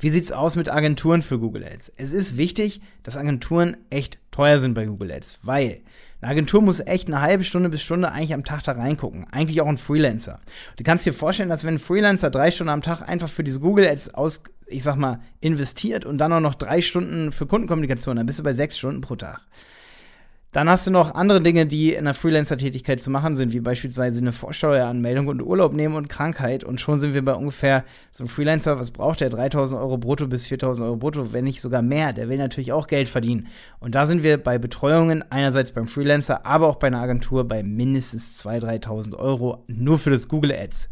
Wie 0.00 0.10
sieht's 0.10 0.30
aus 0.30 0.54
mit 0.54 0.68
Agenturen 0.68 1.22
für 1.22 1.40
Google 1.40 1.64
Ads? 1.64 1.92
Es 1.96 2.12
ist 2.12 2.36
wichtig, 2.36 2.80
dass 3.02 3.16
Agenturen 3.16 3.76
echt 3.90 4.18
teuer 4.30 4.58
sind 4.60 4.74
bei 4.74 4.86
Google 4.86 5.10
Ads, 5.10 5.40
weil 5.42 5.80
eine 6.20 6.30
Agentur 6.30 6.62
muss 6.62 6.78
echt 6.80 7.08
eine 7.08 7.20
halbe 7.20 7.42
Stunde 7.42 7.68
bis 7.68 7.82
Stunde 7.82 8.12
eigentlich 8.12 8.34
am 8.34 8.44
Tag 8.44 8.62
da 8.62 8.72
reingucken. 8.72 9.26
Eigentlich 9.32 9.60
auch 9.60 9.66
ein 9.66 9.78
Freelancer. 9.78 10.40
Du 10.76 10.84
kannst 10.84 11.04
dir 11.04 11.12
vorstellen, 11.12 11.48
dass 11.48 11.64
wenn 11.64 11.74
ein 11.74 11.80
Freelancer 11.80 12.30
drei 12.30 12.52
Stunden 12.52 12.70
am 12.70 12.82
Tag 12.82 13.08
einfach 13.08 13.28
für 13.28 13.42
diese 13.42 13.60
Google 13.60 13.88
Ads 13.88 14.14
aus, 14.14 14.42
ich 14.68 14.82
sag 14.82 14.96
mal, 14.96 15.20
investiert 15.40 16.04
und 16.04 16.18
dann 16.18 16.32
auch 16.32 16.40
noch 16.40 16.54
drei 16.54 16.80
Stunden 16.82 17.32
für 17.32 17.46
Kundenkommunikation, 17.46 18.16
dann 18.16 18.26
bist 18.26 18.38
du 18.38 18.42
bei 18.42 18.52
sechs 18.52 18.78
Stunden 18.78 19.00
pro 19.00 19.16
Tag. 19.16 19.40
Dann 20.50 20.70
hast 20.70 20.86
du 20.86 20.90
noch 20.90 21.14
andere 21.14 21.42
Dinge, 21.42 21.66
die 21.66 21.92
in 21.92 22.06
der 22.06 22.14
Freelancer-Tätigkeit 22.14 23.02
zu 23.02 23.10
machen 23.10 23.36
sind, 23.36 23.52
wie 23.52 23.60
beispielsweise 23.60 24.22
eine 24.22 24.32
Vorsteueranmeldung 24.32 25.28
und 25.28 25.42
Urlaub 25.42 25.74
nehmen 25.74 25.94
und 25.94 26.08
Krankheit. 26.08 26.64
Und 26.64 26.80
schon 26.80 27.00
sind 27.00 27.12
wir 27.12 27.22
bei 27.22 27.34
ungefähr 27.34 27.84
so 28.12 28.22
einem 28.22 28.28
Freelancer, 28.28 28.78
was 28.78 28.90
braucht 28.90 29.20
der? 29.20 29.28
3000 29.28 29.78
Euro 29.78 29.98
brutto 29.98 30.26
bis 30.26 30.46
4000 30.46 30.86
Euro 30.86 30.96
brutto, 30.96 31.34
wenn 31.34 31.44
nicht 31.44 31.60
sogar 31.60 31.82
mehr. 31.82 32.14
Der 32.14 32.30
will 32.30 32.38
natürlich 32.38 32.72
auch 32.72 32.86
Geld 32.86 33.10
verdienen. 33.10 33.48
Und 33.78 33.94
da 33.94 34.06
sind 34.06 34.22
wir 34.22 34.42
bei 34.42 34.56
Betreuungen, 34.56 35.22
einerseits 35.30 35.70
beim 35.70 35.86
Freelancer, 35.86 36.46
aber 36.46 36.68
auch 36.68 36.76
bei 36.76 36.86
einer 36.86 37.02
Agentur 37.02 37.46
bei 37.46 37.62
mindestens 37.62 38.42
2.000, 38.42 38.86
3.000 38.86 39.16
Euro 39.16 39.64
nur 39.66 39.98
für 39.98 40.10
das 40.10 40.28
Google 40.28 40.52
Ads. 40.52 40.88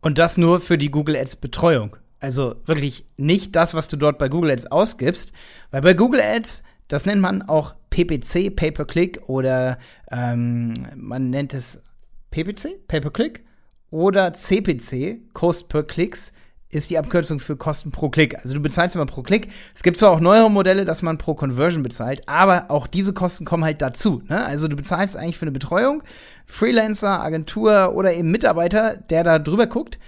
Und 0.00 0.18
das 0.18 0.38
nur 0.38 0.60
für 0.60 0.76
die 0.76 0.90
Google 0.90 1.14
Ads 1.14 1.36
Betreuung. 1.36 1.96
Also 2.22 2.56
wirklich 2.66 3.04
nicht 3.16 3.54
das, 3.56 3.74
was 3.74 3.88
du 3.88 3.96
dort 3.96 4.18
bei 4.18 4.28
Google 4.28 4.52
Ads 4.52 4.72
ausgibst, 4.72 5.32
weil 5.70 5.82
bei 5.82 5.92
Google 5.92 6.20
Ads 6.20 6.62
das 6.92 7.06
nennt 7.06 7.22
man 7.22 7.40
auch 7.40 7.74
PPC, 7.88 8.54
Pay-per-Click, 8.54 9.22
oder 9.26 9.78
ähm, 10.10 10.74
man 10.94 11.30
nennt 11.30 11.54
es 11.54 11.82
PPC, 12.30 12.86
Pay-per-Click, 12.86 13.46
oder 13.90 14.34
CPC, 14.34 15.32
Cost 15.32 15.70
per 15.70 15.84
Clicks, 15.84 16.34
ist 16.68 16.90
die 16.90 16.98
Abkürzung 16.98 17.38
für 17.38 17.56
Kosten 17.56 17.92
pro 17.92 18.10
Klick. 18.10 18.38
Also 18.38 18.52
du 18.52 18.60
bezahlst 18.60 18.94
immer 18.94 19.06
pro 19.06 19.22
Klick. 19.22 19.48
Es 19.74 19.82
gibt 19.82 19.96
zwar 19.96 20.10
auch 20.10 20.20
neuere 20.20 20.50
Modelle, 20.50 20.84
dass 20.84 21.00
man 21.00 21.16
pro 21.16 21.34
Conversion 21.34 21.82
bezahlt, 21.82 22.28
aber 22.28 22.70
auch 22.70 22.86
diese 22.86 23.14
Kosten 23.14 23.46
kommen 23.46 23.64
halt 23.64 23.80
dazu. 23.80 24.22
Ne? 24.28 24.44
Also 24.44 24.68
du 24.68 24.76
bezahlst 24.76 25.16
eigentlich 25.16 25.38
für 25.38 25.46
eine 25.46 25.52
Betreuung, 25.52 26.02
Freelancer, 26.44 27.22
Agentur 27.22 27.94
oder 27.94 28.12
eben 28.12 28.30
Mitarbeiter, 28.30 28.96
der 28.96 29.24
da 29.24 29.38
drüber 29.38 29.66
guckt. 29.66 29.98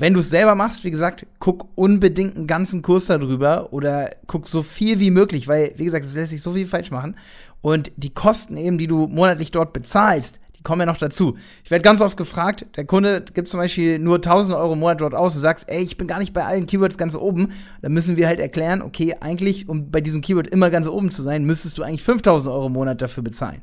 Wenn 0.00 0.14
du 0.14 0.20
es 0.20 0.30
selber 0.30 0.54
machst, 0.54 0.82
wie 0.82 0.90
gesagt, 0.90 1.26
guck 1.40 1.68
unbedingt 1.74 2.34
einen 2.34 2.46
ganzen 2.46 2.80
Kurs 2.80 3.04
darüber 3.04 3.70
oder 3.70 4.08
guck 4.26 4.48
so 4.48 4.62
viel 4.62 4.98
wie 4.98 5.10
möglich, 5.10 5.46
weil, 5.46 5.74
wie 5.76 5.84
gesagt, 5.84 6.06
es 6.06 6.14
lässt 6.14 6.30
sich 6.30 6.40
so 6.40 6.54
viel 6.54 6.66
falsch 6.66 6.90
machen. 6.90 7.16
Und 7.60 7.92
die 7.96 8.08
Kosten 8.08 8.56
eben, 8.56 8.78
die 8.78 8.86
du 8.86 9.08
monatlich 9.08 9.50
dort 9.50 9.74
bezahlst, 9.74 10.40
die 10.56 10.62
kommen 10.62 10.80
ja 10.80 10.86
noch 10.86 10.96
dazu. 10.96 11.36
Ich 11.64 11.70
werde 11.70 11.82
ganz 11.82 12.00
oft 12.00 12.16
gefragt, 12.16 12.64
der 12.78 12.86
Kunde 12.86 13.26
gibt 13.34 13.50
zum 13.50 13.60
Beispiel 13.60 13.98
nur 13.98 14.16
1000 14.16 14.56
Euro 14.56 14.72
im 14.72 14.78
Monat 14.78 15.02
dort 15.02 15.14
aus. 15.14 15.34
Du 15.34 15.40
sagst, 15.40 15.70
ey, 15.70 15.82
ich 15.82 15.98
bin 15.98 16.06
gar 16.06 16.18
nicht 16.18 16.32
bei 16.32 16.46
allen 16.46 16.64
Keywords 16.64 16.96
ganz 16.96 17.14
oben. 17.14 17.52
Dann 17.82 17.92
müssen 17.92 18.16
wir 18.16 18.26
halt 18.26 18.40
erklären, 18.40 18.80
okay, 18.80 19.14
eigentlich, 19.20 19.68
um 19.68 19.90
bei 19.90 20.00
diesem 20.00 20.22
Keyword 20.22 20.48
immer 20.48 20.70
ganz 20.70 20.88
oben 20.88 21.10
zu 21.10 21.22
sein, 21.22 21.44
müsstest 21.44 21.76
du 21.76 21.82
eigentlich 21.82 22.04
5000 22.04 22.50
Euro 22.50 22.68
im 22.68 22.72
Monat 22.72 23.02
dafür 23.02 23.22
bezahlen. 23.22 23.60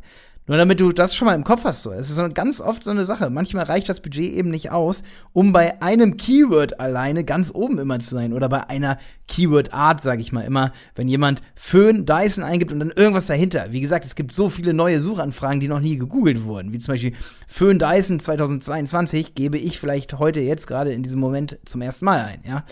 Nur 0.48 0.58
damit 0.58 0.80
du 0.80 0.94
das 0.94 1.13
schon 1.13 1.25
mal 1.25 1.36
im 1.36 1.44
Kopf 1.44 1.66
hast, 1.66 1.84
so. 1.84 1.92
Es 1.92 2.10
ist 2.10 2.16
so 2.16 2.30
ganz 2.30 2.62
oft 2.62 2.82
so 2.82 2.92
eine 2.92 3.06
Sache. 3.06 3.30
Manchmal 3.30 3.66
reicht 3.66 3.89
das 3.89 4.00
Budget 4.00 4.32
eben 4.32 4.50
nicht 4.50 4.72
aus, 4.72 5.04
um 5.34 5.51
bei 5.51 5.82
einem 5.82 6.16
Keyword 6.16 6.80
alleine 6.80 7.25
ganz 7.25 7.51
oben 7.54 7.77
immer 7.80 8.00
zu 8.00 8.16
sein. 8.16 8.32
Oder 8.32 8.48
bei 8.48 8.70
einer 8.70 8.98
Keyword-Art, 9.27 10.01
sage 10.01 10.22
ich 10.22 10.32
mal 10.32 10.46
immer, 10.46 10.72
wenn 10.96 11.10
jemand 11.10 11.42
Föhn, 11.56 12.06
Dyson 12.06 12.46
eingibt 12.46 12.72
und 12.72 12.80
dann 12.80 12.92
irgendwas 12.92 13.25
dahinter. 13.25 13.68
Wie 13.72 13.82
gesagt, 13.82 14.06
es 14.06 14.16
gibt 14.16 14.32
so 14.32 14.50
viele 14.50 14.74
neue 14.74 15.01
Suchanfragen, 15.01 15.60
die 15.60 15.68
noch 15.68 15.82
nie 15.82 15.98
gegoogelt 15.98 16.46
wurden. 16.46 16.72
Wie 16.72 16.80
zum 16.80 16.94
Beispiel 16.94 17.13
Föhn 17.48 17.77
Dyson 17.77 18.22
2022 18.22 19.36
gebe 19.36 19.58
ich 19.58 19.82
vielleicht 19.82 20.18
heute 20.18 20.39
jetzt 20.39 20.66
gerade 20.66 20.94
in 20.94 21.04
diesem 21.04 21.20
Moment 21.20 21.60
zum 21.66 21.82
ersten 21.82 22.06
Mal 22.06 22.22
ein, 22.22 22.39
ja. 22.48 22.63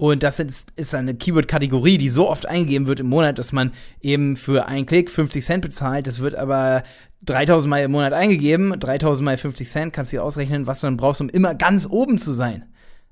Und 0.00 0.22
das 0.22 0.38
ist, 0.38 0.72
ist 0.76 0.94
eine 0.94 1.14
Keyword-Kategorie, 1.14 1.98
die 1.98 2.08
so 2.08 2.30
oft 2.30 2.48
eingegeben 2.48 2.86
wird 2.86 3.00
im 3.00 3.08
Monat, 3.08 3.38
dass 3.38 3.52
man 3.52 3.72
eben 4.00 4.34
für 4.34 4.66
einen 4.66 4.86
Klick 4.86 5.10
50 5.10 5.44
Cent 5.44 5.60
bezahlt. 5.60 6.06
Das 6.06 6.20
wird 6.20 6.36
aber 6.36 6.84
3000 7.26 7.68
Mal 7.68 7.82
im 7.82 7.90
Monat 7.90 8.14
eingegeben, 8.14 8.80
3000 8.80 9.22
mal 9.22 9.36
50 9.36 9.68
Cent, 9.68 9.92
kannst 9.92 10.10
du 10.10 10.16
dir 10.16 10.24
ausrechnen, 10.24 10.66
was 10.66 10.80
du 10.80 10.86
dann 10.86 10.96
brauchst, 10.96 11.20
um 11.20 11.28
immer 11.28 11.54
ganz 11.54 11.86
oben 11.86 12.16
zu 12.16 12.32
sein. 12.32 12.64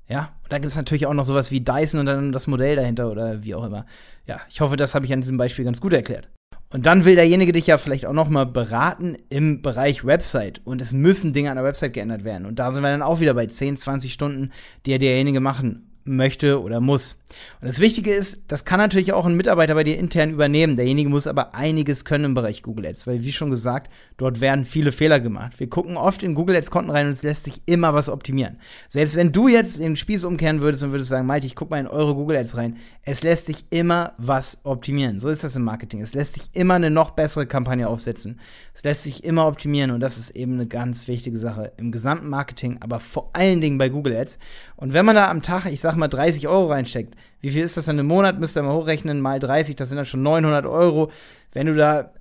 Ja, 0.07 0.33
und 0.41 0.51
dann 0.51 0.63
gibt 0.63 0.71
es 0.71 0.77
natürlich 0.77 1.05
auch 1.05 1.13
noch 1.13 1.25
sowas 1.25 1.51
wie 1.51 1.61
Dyson 1.61 1.99
und 1.99 2.07
dann 2.07 2.31
das 2.31 2.47
Modell 2.47 2.75
dahinter 2.75 3.11
oder 3.11 3.43
wie 3.43 3.53
auch 3.53 3.65
immer. 3.65 3.85
Ja, 4.25 4.41
ich 4.49 4.59
hoffe, 4.59 4.75
das 4.75 4.95
habe 4.95 5.05
ich 5.05 5.13
an 5.13 5.21
diesem 5.21 5.37
Beispiel 5.37 5.65
ganz 5.65 5.81
gut 5.81 5.93
erklärt. 5.93 6.27
Und 6.71 6.87
dann 6.87 7.05
will 7.05 7.13
derjenige 7.13 7.51
dich 7.51 7.67
ja 7.67 7.77
vielleicht 7.77 8.07
auch 8.07 8.13
noch 8.13 8.29
mal 8.29 8.47
beraten 8.47 9.15
im 9.29 9.61
Bereich 9.61 10.05
Website. 10.05 10.61
Und 10.65 10.81
es 10.81 10.91
müssen 10.91 11.33
Dinge 11.33 11.51
an 11.51 11.57
der 11.57 11.65
Website 11.65 11.93
geändert 11.93 12.23
werden. 12.23 12.47
Und 12.47 12.57
da 12.57 12.71
sind 12.71 12.81
wir 12.81 12.89
dann 12.89 13.03
auch 13.03 13.19
wieder 13.19 13.35
bei 13.35 13.45
10, 13.45 13.77
20 13.77 14.11
Stunden, 14.11 14.51
die 14.87 14.97
derjenige 14.97 15.39
machen 15.39 15.88
möchte 16.15 16.61
oder 16.61 16.79
muss. 16.79 17.19
Und 17.61 17.67
das 17.67 17.79
Wichtige 17.79 18.11
ist, 18.11 18.43
das 18.47 18.65
kann 18.65 18.79
natürlich 18.79 19.13
auch 19.13 19.25
ein 19.25 19.35
Mitarbeiter 19.35 19.75
bei 19.75 19.83
dir 19.83 19.97
intern 19.97 20.31
übernehmen. 20.31 20.75
Derjenige 20.75 21.09
muss 21.09 21.27
aber 21.27 21.55
einiges 21.55 22.05
können 22.05 22.25
im 22.25 22.33
Bereich 22.33 22.63
Google 22.63 22.87
Ads, 22.87 23.07
weil 23.07 23.23
wie 23.23 23.31
schon 23.31 23.49
gesagt, 23.49 23.91
dort 24.17 24.41
werden 24.41 24.65
viele 24.65 24.91
Fehler 24.91 25.19
gemacht. 25.19 25.59
Wir 25.59 25.69
gucken 25.69 25.97
oft 25.97 26.23
in 26.23 26.35
Google 26.35 26.55
Ads 26.55 26.71
Konten 26.71 26.91
rein 26.91 27.07
und 27.07 27.13
es 27.13 27.23
lässt 27.23 27.45
sich 27.45 27.61
immer 27.65 27.93
was 27.93 28.09
optimieren. 28.09 28.57
Selbst 28.87 29.15
wenn 29.15 29.31
du 29.31 29.47
jetzt 29.47 29.79
den 29.79 29.95
Spieß 29.95 30.25
umkehren 30.25 30.61
würdest 30.61 30.83
und 30.83 30.91
würdest 30.91 31.09
sagen, 31.09 31.27
Malte, 31.27 31.47
ich 31.47 31.55
guck 31.55 31.69
mal 31.69 31.79
in 31.79 31.87
eure 31.87 32.15
Google 32.15 32.37
Ads 32.37 32.57
rein, 32.57 32.77
es 33.03 33.23
lässt 33.23 33.45
sich 33.45 33.65
immer 33.69 34.13
was 34.17 34.59
optimieren. 34.63 35.19
So 35.19 35.29
ist 35.29 35.43
das 35.43 35.55
im 35.55 35.63
Marketing. 35.63 36.01
Es 36.01 36.13
lässt 36.13 36.35
sich 36.35 36.49
immer 36.53 36.75
eine 36.75 36.89
noch 36.89 37.11
bessere 37.11 37.45
Kampagne 37.45 37.87
aufsetzen. 37.87 38.39
Es 38.73 38.83
lässt 38.83 39.03
sich 39.03 39.23
immer 39.23 39.47
optimieren 39.47 39.91
und 39.91 39.99
das 39.99 40.17
ist 40.17 40.31
eben 40.31 40.53
eine 40.53 40.67
ganz 40.67 41.07
wichtige 41.07 41.37
Sache 41.37 41.71
im 41.77 41.91
gesamten 41.91 42.29
Marketing, 42.29 42.77
aber 42.81 42.99
vor 42.99 43.29
allen 43.33 43.61
Dingen 43.61 43.77
bei 43.77 43.89
Google 43.89 44.15
Ads. 44.15 44.39
Und 44.75 44.93
wenn 44.93 45.05
man 45.05 45.15
da 45.15 45.29
am 45.29 45.41
Tag, 45.41 45.65
ich 45.65 45.81
sag 45.81 45.95
mal 45.99 46.07
30 46.07 46.47
Euro 46.47 46.67
reinsteckt, 46.67 47.15
wie 47.41 47.49
viel 47.49 47.63
ist 47.63 47.77
das 47.77 47.85
dann 47.85 47.99
im 47.99 48.07
Monat? 48.07 48.39
Müsst 48.39 48.57
ihr 48.57 48.63
mal 48.63 48.73
hochrechnen, 48.73 49.21
mal 49.21 49.39
30, 49.39 49.75
das 49.75 49.89
sind 49.89 49.97
dann 49.97 50.05
schon 50.05 50.23
900 50.23 50.65
Euro. 50.65 51.11
Wenn 51.53 51.67
du 51.67 51.75
da 51.75 52.11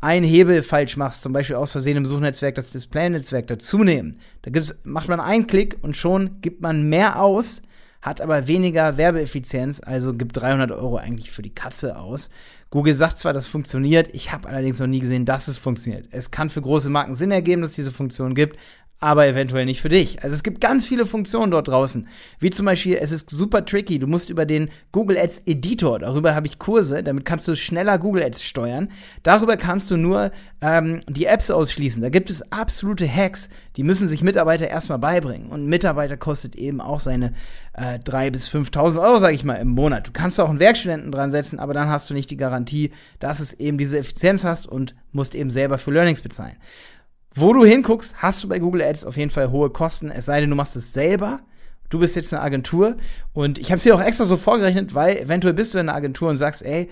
einen 0.00 0.26
Hebel 0.26 0.62
falsch 0.62 0.96
machst, 0.96 1.22
zum 1.22 1.32
Beispiel 1.32 1.56
aus 1.56 1.72
Versehen 1.72 1.96
im 1.96 2.06
Suchnetzwerk 2.06 2.54
das 2.54 2.70
Display-Netzwerk 2.70 3.46
dazunehmen, 3.46 4.18
da 4.42 4.50
gibt's, 4.50 4.74
macht 4.84 5.08
man 5.08 5.20
einen 5.20 5.46
Klick 5.46 5.78
und 5.82 5.96
schon 5.96 6.40
gibt 6.40 6.60
man 6.60 6.88
mehr 6.88 7.20
aus, 7.22 7.62
hat 8.02 8.20
aber 8.20 8.46
weniger 8.46 8.98
Werbeeffizienz, 8.98 9.80
also 9.82 10.12
gibt 10.12 10.36
300 10.36 10.70
Euro 10.72 10.96
eigentlich 10.96 11.30
für 11.30 11.40
die 11.40 11.54
Katze 11.54 11.98
aus. 11.98 12.28
Google 12.68 12.94
sagt 12.94 13.16
zwar, 13.16 13.32
das 13.32 13.46
funktioniert, 13.46 14.08
ich 14.12 14.30
habe 14.30 14.48
allerdings 14.48 14.78
noch 14.78 14.88
nie 14.88 15.00
gesehen, 15.00 15.24
dass 15.24 15.48
es 15.48 15.56
funktioniert. 15.56 16.08
Es 16.10 16.30
kann 16.30 16.50
für 16.50 16.60
große 16.60 16.90
Marken 16.90 17.14
Sinn 17.14 17.30
ergeben, 17.30 17.62
dass 17.62 17.70
es 17.70 17.76
diese 17.76 17.92
Funktion 17.92 18.34
gibt, 18.34 18.58
aber 19.04 19.26
eventuell 19.26 19.66
nicht 19.66 19.82
für 19.82 19.90
dich. 19.90 20.22
Also 20.22 20.34
es 20.34 20.42
gibt 20.42 20.62
ganz 20.62 20.86
viele 20.86 21.04
Funktionen 21.04 21.50
dort 21.50 21.68
draußen. 21.68 22.08
Wie 22.40 22.48
zum 22.48 22.64
Beispiel, 22.64 22.94
es 22.98 23.12
ist 23.12 23.28
super 23.28 23.66
tricky. 23.66 23.98
Du 23.98 24.06
musst 24.06 24.30
über 24.30 24.46
den 24.46 24.70
Google 24.92 25.18
Ads 25.18 25.42
Editor, 25.44 25.98
darüber 25.98 26.34
habe 26.34 26.46
ich 26.46 26.58
Kurse, 26.58 27.02
damit 27.02 27.26
kannst 27.26 27.46
du 27.46 27.54
schneller 27.54 27.98
Google 27.98 28.22
Ads 28.22 28.42
steuern. 28.42 28.88
Darüber 29.22 29.58
kannst 29.58 29.90
du 29.90 29.98
nur 29.98 30.32
ähm, 30.62 31.02
die 31.06 31.26
Apps 31.26 31.50
ausschließen. 31.50 32.00
Da 32.00 32.08
gibt 32.08 32.30
es 32.30 32.50
absolute 32.50 33.06
Hacks, 33.06 33.50
die 33.76 33.82
müssen 33.82 34.08
sich 34.08 34.22
Mitarbeiter 34.22 34.68
erstmal 34.68 34.98
beibringen. 34.98 35.50
Und 35.50 35.64
ein 35.64 35.68
Mitarbeiter 35.68 36.16
kostet 36.16 36.56
eben 36.56 36.80
auch 36.80 37.00
seine 37.00 37.34
äh, 37.74 37.98
3.000 37.98 38.30
bis 38.30 38.48
5.000 38.48 39.02
Euro, 39.02 39.16
sage 39.16 39.34
ich 39.34 39.44
mal, 39.44 39.56
im 39.56 39.68
Monat. 39.68 40.06
Du 40.06 40.12
kannst 40.12 40.40
auch 40.40 40.48
einen 40.48 40.60
Werkstudenten 40.60 41.12
dran 41.12 41.30
setzen, 41.30 41.58
aber 41.58 41.74
dann 41.74 41.90
hast 41.90 42.08
du 42.08 42.14
nicht 42.14 42.30
die 42.30 42.38
Garantie, 42.38 42.90
dass 43.18 43.40
es 43.40 43.52
eben 43.52 43.76
diese 43.76 43.98
Effizienz 43.98 44.44
hast 44.44 44.66
und 44.66 44.94
musst 45.12 45.34
eben 45.34 45.50
selber 45.50 45.76
für 45.76 45.90
Learnings 45.90 46.22
bezahlen. 46.22 46.56
Wo 47.34 47.52
du 47.52 47.64
hinguckst, 47.64 48.14
hast 48.18 48.44
du 48.44 48.48
bei 48.48 48.60
Google 48.60 48.82
Ads 48.82 49.04
auf 49.04 49.16
jeden 49.16 49.30
Fall 49.30 49.50
hohe 49.50 49.70
Kosten, 49.70 50.10
es 50.10 50.26
sei 50.26 50.40
denn, 50.40 50.50
du 50.50 50.56
machst 50.56 50.76
es 50.76 50.92
selber. 50.92 51.40
Du 51.90 51.98
bist 51.98 52.16
jetzt 52.16 52.32
eine 52.32 52.42
Agentur 52.42 52.96
und 53.32 53.58
ich 53.58 53.70
habe 53.70 53.76
es 53.76 53.82
dir 53.82 53.94
auch 53.94 54.00
extra 54.00 54.24
so 54.24 54.36
vorgerechnet, 54.36 54.94
weil 54.94 55.16
eventuell 55.16 55.54
bist 55.54 55.74
du 55.74 55.78
in 55.78 55.88
einer 55.88 55.96
Agentur 55.96 56.30
und 56.30 56.36
sagst, 56.36 56.64
ey, 56.64 56.90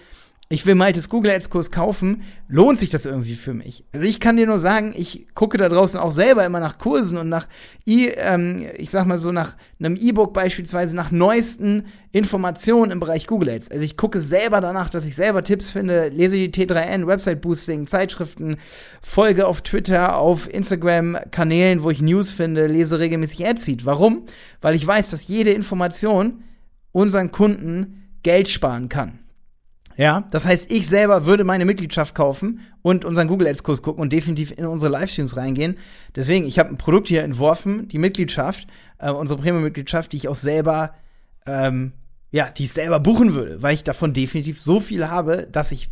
ich 0.53 0.67
will 0.67 0.75
mal 0.75 0.93
das 0.93 1.09
Google 1.09 1.31
Ads 1.31 1.51
Kurs 1.51 1.71
kaufen, 1.71 2.23
lohnt 2.49 2.79
sich 2.79 2.91
das 2.91 3.07
irgendwie 3.07 3.37
für 3.37 3.55
mich? 3.55 3.85
Also 3.93 4.07
ich 4.07 4.21
kann 4.21 4.37
dir 4.37 4.47
nur 4.47 4.59
sagen, 4.59 4.93
ich 4.95 5.29
gucke 5.35 5.57
da 5.57 5.69
draußen 5.69 5.99
auch 5.99 6.13
selber 6.13 6.45
immer 6.45 6.61
nach 6.61 6.79
Kursen 6.79 7.17
und 7.17 7.29
nach, 7.29 7.47
I, 7.87 8.09
ähm, 8.17 8.67
ich 8.77 8.91
sag 8.91 9.07
mal 9.07 9.19
so, 9.19 9.33
nach 9.33 9.57
einem 9.79 9.97
E-Book 9.97 10.35
beispielsweise, 10.35 10.95
nach 10.95 11.11
neuesten 11.11 11.87
Informationen 12.13 12.93
im 12.93 13.01
Bereich 13.01 13.27
Google 13.27 13.49
Ads. 13.49 13.71
Also 13.71 13.83
ich 13.83 13.97
gucke 13.97 14.21
selber 14.21 14.61
danach, 14.61 14.91
dass 14.91 15.07
ich 15.07 15.15
selber 15.15 15.43
Tipps 15.43 15.71
finde, 15.71 16.09
lese 16.09 16.37
die 16.37 16.51
T3N, 16.51 17.07
Website 17.07 17.41
Boosting, 17.41 17.87
Zeitschriften, 17.87 18.59
folge 19.01 19.47
auf 19.47 19.63
Twitter, 19.63 20.19
auf 20.19 20.53
Instagram 20.53 21.17
Kanälen, 21.31 21.83
wo 21.83 21.91
ich 21.91 22.03
News 22.03 22.31
finde, 22.31 22.67
lese 22.67 23.01
regelmäßig 23.01 23.47
Adseed. 23.47 23.87
Warum? 23.87 24.27
Weil 24.61 24.75
ich 24.75 24.87
weiß, 24.87 25.11
dass 25.11 25.29
jede 25.29 25.51
Information 25.51 26.45
unseren 26.93 27.33
Kunden 27.33 28.11
Geld 28.23 28.49
sparen 28.49 28.91
kann. 28.91 29.22
Ja, 29.97 30.25
das 30.31 30.47
heißt, 30.47 30.71
ich 30.71 30.89
selber 30.89 31.27
würde 31.27 31.45
meine 31.45 31.65
Mitgliedschaft 31.65 32.15
kaufen 32.15 32.61
und 32.83 33.05
unseren 33.05 33.29
Google 33.29 33.49
Ads 33.49 33.63
Kurs 33.63 33.83
gucken 33.83 34.03
und 34.03 34.13
definitiv 34.13 34.53
in 34.57 34.67
unsere 34.67 34.91
Livestreams 34.91 35.37
reingehen. 35.37 35.77
Deswegen, 36.17 36.47
ich 36.47 36.59
habe 36.59 36.71
ein 36.71 36.79
Produkt 36.79 37.09
hier 37.09 37.23
entworfen, 37.23 37.89
die 37.89 37.99
Mitgliedschaft, 37.99 38.67
äh, 38.99 39.11
unsere 39.11 39.41
Premium-Mitgliedschaft, 39.41 40.13
die 40.13 40.17
ich 40.17 40.29
auch 40.29 40.37
selber, 40.37 40.95
ähm, 41.47 41.93
ja, 42.31 42.49
die 42.49 42.65
ich 42.65 42.73
selber 42.73 43.01
buchen 43.01 43.35
würde, 43.35 43.63
weil 43.63 43.75
ich 43.75 43.85
davon 43.85 44.13
definitiv 44.13 44.61
so 44.61 44.81
viel 44.81 45.09
habe, 45.09 45.47
dass 45.51 45.73
ich 45.73 45.91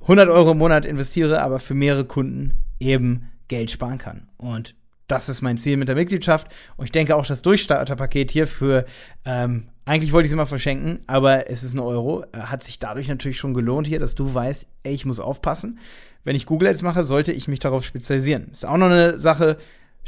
100 0.00 0.28
Euro 0.28 0.52
im 0.52 0.58
Monat 0.58 0.86
investiere, 0.86 1.42
aber 1.42 1.60
für 1.60 1.74
mehrere 1.74 2.04
Kunden 2.04 2.54
eben 2.80 3.28
Geld 3.48 3.70
sparen 3.70 3.98
kann. 3.98 4.28
Und 4.36 4.74
das 5.08 5.28
ist 5.28 5.42
mein 5.42 5.58
Ziel 5.58 5.76
mit 5.76 5.88
der 5.88 5.96
Mitgliedschaft. 5.96 6.48
Und 6.76 6.86
ich 6.86 6.92
denke 6.92 7.16
auch, 7.16 7.26
das 7.26 7.42
Durchstarterpaket 7.42 8.30
hier 8.30 8.46
für 8.46 8.86
ähm, 9.24 9.68
Eigentlich 9.86 10.12
wollte 10.12 10.26
ich 10.26 10.30
sie 10.30 10.36
mal 10.36 10.46
verschenken, 10.46 10.98
aber 11.06 11.48
es 11.48 11.62
ist 11.62 11.72
ein 11.74 11.78
Euro. 11.78 12.24
Äh, 12.32 12.40
hat 12.40 12.64
sich 12.64 12.80
dadurch 12.80 13.06
natürlich 13.06 13.38
schon 13.38 13.54
gelohnt 13.54 13.86
hier, 13.86 14.00
dass 14.00 14.16
du 14.16 14.34
weißt, 14.34 14.66
ey, 14.82 14.92
ich 14.92 15.06
muss 15.06 15.20
aufpassen. 15.20 15.78
Wenn 16.24 16.34
ich 16.34 16.44
Google 16.44 16.68
Ads 16.68 16.82
mache, 16.82 17.04
sollte 17.04 17.30
ich 17.30 17.46
mich 17.46 17.60
darauf 17.60 17.84
spezialisieren. 17.84 18.48
Ist 18.50 18.66
auch 18.66 18.76
noch 18.76 18.86
eine 18.86 19.20
Sache, 19.20 19.56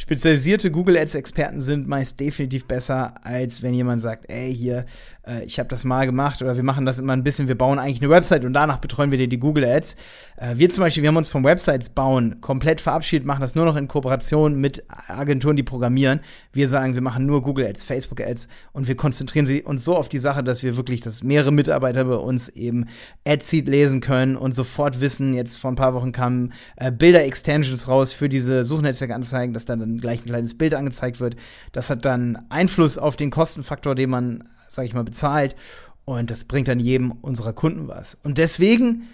Spezialisierte 0.00 0.70
Google 0.70 0.96
Ads 0.96 1.16
Experten 1.16 1.60
sind 1.60 1.88
meist 1.88 2.20
definitiv 2.20 2.66
besser, 2.66 3.14
als 3.24 3.64
wenn 3.64 3.74
jemand 3.74 4.00
sagt, 4.00 4.30
ey, 4.30 4.54
hier, 4.54 4.84
äh, 5.26 5.42
ich 5.42 5.58
habe 5.58 5.68
das 5.68 5.82
mal 5.82 6.06
gemacht 6.06 6.40
oder 6.40 6.54
wir 6.54 6.62
machen 6.62 6.86
das 6.86 7.00
immer 7.00 7.14
ein 7.14 7.24
bisschen, 7.24 7.48
wir 7.48 7.58
bauen 7.58 7.80
eigentlich 7.80 8.00
eine 8.00 8.08
Website 8.08 8.44
und 8.44 8.52
danach 8.52 8.78
betreuen 8.78 9.10
wir 9.10 9.18
dir 9.18 9.26
die 9.26 9.40
Google 9.40 9.64
Ads. 9.64 9.96
Äh, 10.36 10.56
wir 10.56 10.70
zum 10.70 10.84
Beispiel, 10.84 11.02
wir 11.02 11.08
haben 11.08 11.16
uns 11.16 11.30
vom 11.30 11.42
Websites 11.42 11.88
bauen 11.88 12.40
komplett 12.40 12.80
verabschiedet, 12.80 13.26
machen 13.26 13.40
das 13.40 13.56
nur 13.56 13.64
noch 13.64 13.74
in 13.74 13.88
Kooperation 13.88 14.54
mit 14.60 14.84
Agenturen, 15.08 15.56
die 15.56 15.64
programmieren. 15.64 16.20
Wir 16.52 16.68
sagen, 16.68 16.94
wir 16.94 17.02
machen 17.02 17.26
nur 17.26 17.42
Google 17.42 17.66
Ads, 17.66 17.82
Facebook 17.82 18.20
Ads 18.20 18.46
und 18.72 18.86
wir 18.86 18.94
konzentrieren 18.94 19.46
sie 19.46 19.64
uns 19.64 19.84
so 19.84 19.96
auf 19.96 20.08
die 20.08 20.20
Sache, 20.20 20.44
dass 20.44 20.62
wir 20.62 20.76
wirklich, 20.76 21.00
dass 21.00 21.24
mehrere 21.24 21.50
Mitarbeiter 21.50 22.04
bei 22.04 22.14
uns 22.14 22.48
eben 22.50 22.86
Adseed 23.26 23.68
lesen 23.68 24.00
können 24.00 24.36
und 24.36 24.54
sofort 24.54 25.00
wissen, 25.00 25.34
jetzt 25.34 25.56
vor 25.56 25.72
ein 25.72 25.76
paar 25.76 25.94
Wochen 25.94 26.12
kamen 26.12 26.52
äh, 26.76 26.92
Bilder-Extensions 26.92 27.88
raus 27.88 28.12
für 28.12 28.28
diese 28.28 28.62
Suchnetzwerkanzeigen, 28.62 29.52
dass 29.52 29.64
dann 29.64 29.87
dann 29.88 30.00
gleich 30.00 30.20
ein 30.20 30.30
kleines 30.30 30.56
Bild 30.56 30.74
angezeigt 30.74 31.20
wird. 31.20 31.36
Das 31.72 31.90
hat 31.90 32.04
dann 32.04 32.38
Einfluss 32.48 32.98
auf 32.98 33.16
den 33.16 33.30
Kostenfaktor, 33.30 33.94
den 33.94 34.10
man, 34.10 34.48
sag 34.68 34.84
ich 34.84 34.94
mal, 34.94 35.04
bezahlt. 35.04 35.56
Und 36.04 36.30
das 36.30 36.44
bringt 36.44 36.68
dann 36.68 36.80
jedem 36.80 37.12
unserer 37.12 37.52
Kunden 37.52 37.88
was. 37.88 38.16
Und 38.22 38.38
deswegen, 38.38 39.08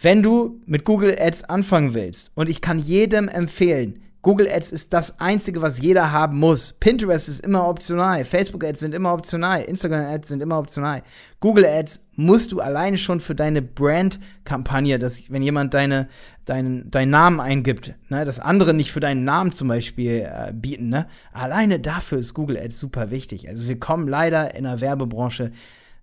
wenn 0.00 0.22
du 0.22 0.60
mit 0.66 0.84
Google 0.84 1.16
Ads 1.18 1.44
anfangen 1.44 1.94
willst, 1.94 2.30
und 2.34 2.48
ich 2.48 2.60
kann 2.60 2.78
jedem 2.78 3.28
empfehlen, 3.28 4.00
Google 4.26 4.48
Ads 4.48 4.72
ist 4.72 4.92
das 4.92 5.20
einzige, 5.20 5.62
was 5.62 5.78
jeder 5.80 6.10
haben 6.10 6.40
muss. 6.40 6.72
Pinterest 6.80 7.28
ist 7.28 7.46
immer 7.46 7.68
optional. 7.68 8.24
Facebook 8.24 8.64
Ads 8.64 8.80
sind 8.80 8.92
immer 8.92 9.12
optional. 9.12 9.62
Instagram 9.62 10.04
Ads 10.04 10.30
sind 10.30 10.42
immer 10.42 10.58
optional. 10.58 11.04
Google 11.38 11.64
Ads 11.64 12.00
musst 12.16 12.50
du 12.50 12.58
alleine 12.58 12.98
schon 12.98 13.20
für 13.20 13.36
deine 13.36 13.62
Brand-Kampagne, 13.62 14.98
dass 14.98 15.30
wenn 15.30 15.42
jemand 15.42 15.74
deine, 15.74 16.08
deinen, 16.44 16.90
deinen 16.90 17.10
Namen 17.10 17.38
eingibt, 17.38 17.94
ne, 18.08 18.24
dass 18.24 18.40
andere 18.40 18.74
nicht 18.74 18.90
für 18.90 18.98
deinen 18.98 19.22
Namen 19.22 19.52
zum 19.52 19.68
Beispiel 19.68 20.28
äh, 20.28 20.52
bieten, 20.52 20.88
ne, 20.88 21.06
alleine 21.32 21.78
dafür 21.78 22.18
ist 22.18 22.34
Google 22.34 22.58
Ads 22.58 22.80
super 22.80 23.12
wichtig. 23.12 23.48
Also 23.48 23.68
wir 23.68 23.78
kommen 23.78 24.08
leider 24.08 24.56
in 24.56 24.64
der 24.64 24.80
Werbebranche, 24.80 25.52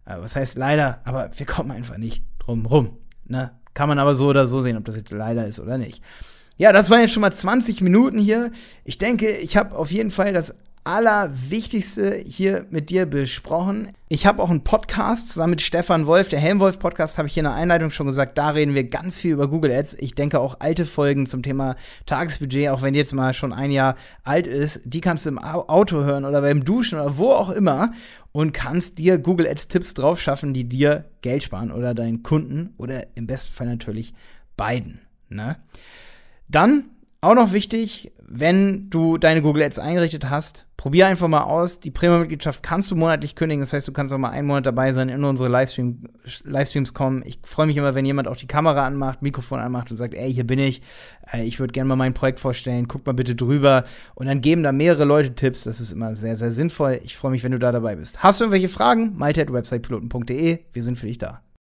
äh, 0.05 0.15
was 0.17 0.37
heißt 0.37 0.57
leider, 0.57 1.01
aber 1.03 1.29
wir 1.35 1.45
kommen 1.45 1.71
einfach 1.71 1.97
nicht 1.97 2.23
drum 2.39 2.65
rum. 2.67 2.99
Ne? 3.25 3.51
Kann 3.73 3.89
man 3.89 3.99
aber 3.99 4.15
so 4.15 4.27
oder 4.27 4.47
so 4.47 4.61
sehen, 4.61 4.77
ob 4.77 4.85
das 4.85 4.95
jetzt 4.95 5.11
leider 5.11 5.45
ist 5.45 5.59
oder 5.59 5.77
nicht. 5.77 6.01
Ja, 6.63 6.71
das 6.71 6.89
waren 6.89 7.01
jetzt 7.01 7.11
schon 7.11 7.19
mal 7.19 7.33
20 7.33 7.81
Minuten 7.81 8.17
hier. 8.17 8.49
Ich 8.85 8.97
denke, 8.97 9.29
ich 9.35 9.57
habe 9.57 9.75
auf 9.75 9.91
jeden 9.91 10.11
Fall 10.11 10.31
das 10.31 10.55
Allerwichtigste 10.85 12.15
hier 12.25 12.67
mit 12.69 12.89
dir 12.89 13.05
besprochen. 13.05 13.91
Ich 14.07 14.25
habe 14.25 14.41
auch 14.41 14.49
einen 14.49 14.63
Podcast 14.63 15.27
zusammen 15.27 15.49
mit 15.49 15.61
Stefan 15.61 16.07
Wolf. 16.07 16.29
Der 16.29 16.39
Helmwolf 16.39 16.79
Podcast 16.79 17.17
habe 17.17 17.27
ich 17.27 17.33
hier 17.33 17.41
in 17.41 17.49
der 17.49 17.55
Einleitung 17.55 17.89
schon 17.89 18.07
gesagt. 18.07 18.37
Da 18.37 18.51
reden 18.51 18.75
wir 18.75 18.85
ganz 18.85 19.19
viel 19.19 19.33
über 19.33 19.49
Google 19.49 19.73
Ads. 19.73 19.95
Ich 19.95 20.15
denke 20.15 20.39
auch 20.39 20.61
alte 20.61 20.85
Folgen 20.85 21.25
zum 21.25 21.43
Thema 21.43 21.75
Tagesbudget, 22.05 22.69
auch 22.69 22.81
wenn 22.81 22.93
die 22.93 22.99
jetzt 22.99 23.13
mal 23.13 23.33
schon 23.33 23.51
ein 23.51 23.71
Jahr 23.71 23.97
alt 24.23 24.47
ist, 24.47 24.79
die 24.85 25.01
kannst 25.01 25.25
du 25.25 25.31
im 25.31 25.39
Auto 25.39 26.05
hören 26.05 26.23
oder 26.23 26.39
beim 26.39 26.63
Duschen 26.63 26.97
oder 26.97 27.17
wo 27.17 27.31
auch 27.33 27.49
immer 27.49 27.91
und 28.31 28.53
kannst 28.53 28.99
dir 28.99 29.17
Google 29.17 29.49
Ads 29.49 29.67
Tipps 29.67 29.93
drauf 29.95 30.21
schaffen, 30.21 30.53
die 30.53 30.69
dir 30.69 31.09
Geld 31.23 31.43
sparen 31.43 31.73
oder 31.73 31.93
deinen 31.93 32.23
Kunden 32.23 32.73
oder 32.77 33.07
im 33.17 33.27
besten 33.27 33.51
Fall 33.51 33.67
natürlich 33.67 34.13
beiden. 34.55 35.01
Ne? 35.27 35.57
Dann 36.47 36.85
auch 37.21 37.35
noch 37.35 37.53
wichtig, 37.53 38.11
wenn 38.35 38.89
du 38.89 39.19
deine 39.19 39.43
Google 39.43 39.61
Ads 39.61 39.77
eingerichtet 39.77 40.29
hast, 40.29 40.65
probier 40.75 41.05
einfach 41.05 41.27
mal 41.27 41.43
aus. 41.43 41.79
Die 41.79 41.91
Premium-Mitgliedschaft 41.91 42.63
kannst 42.63 42.89
du 42.89 42.95
monatlich 42.95 43.35
kündigen. 43.35 43.61
Das 43.61 43.73
heißt, 43.73 43.87
du 43.87 43.91
kannst 43.91 44.11
auch 44.11 44.17
mal 44.17 44.31
einen 44.31 44.47
Monat 44.47 44.65
dabei 44.65 44.91
sein, 44.91 45.07
in 45.07 45.23
unsere 45.23 45.49
Livestream, 45.49 46.09
Livestreams 46.43 46.95
kommen. 46.95 47.21
Ich 47.25 47.39
freue 47.43 47.67
mich 47.67 47.77
immer, 47.77 47.93
wenn 47.93 48.05
jemand 48.05 48.27
auch 48.27 48.35
die 48.35 48.47
Kamera 48.47 48.87
anmacht, 48.87 49.21
Mikrofon 49.21 49.59
anmacht 49.59 49.91
und 49.91 49.97
sagt, 49.97 50.15
ey, 50.15 50.33
hier 50.33 50.47
bin 50.47 50.57
ich. 50.57 50.81
Äh, 51.31 51.43
ich 51.43 51.59
würde 51.59 51.73
gerne 51.73 51.87
mal 51.87 51.95
mein 51.95 52.15
Projekt 52.15 52.39
vorstellen. 52.39 52.87
Guck 52.87 53.05
mal 53.05 53.13
bitte 53.13 53.35
drüber. 53.35 53.83
Und 54.15 54.25
dann 54.25 54.41
geben 54.41 54.63
da 54.63 54.71
mehrere 54.71 55.05
Leute 55.05 55.35
Tipps. 55.35 55.65
Das 55.65 55.79
ist 55.79 55.91
immer 55.91 56.15
sehr, 56.15 56.35
sehr 56.35 56.49
sinnvoll. 56.49 56.99
Ich 57.03 57.15
freue 57.15 57.31
mich, 57.31 57.43
wenn 57.43 57.51
du 57.51 57.59
da 57.59 57.71
dabei 57.71 57.97
bist. 57.97 58.23
Hast 58.23 58.39
du 58.39 58.45
irgendwelche 58.45 58.69
Fragen? 58.69 59.15
Malte 59.15 59.41
at. 59.43 59.53
Wir 59.53 60.83
sind 60.83 60.97
für 60.97 61.05
dich 61.05 61.19
da. 61.19 61.43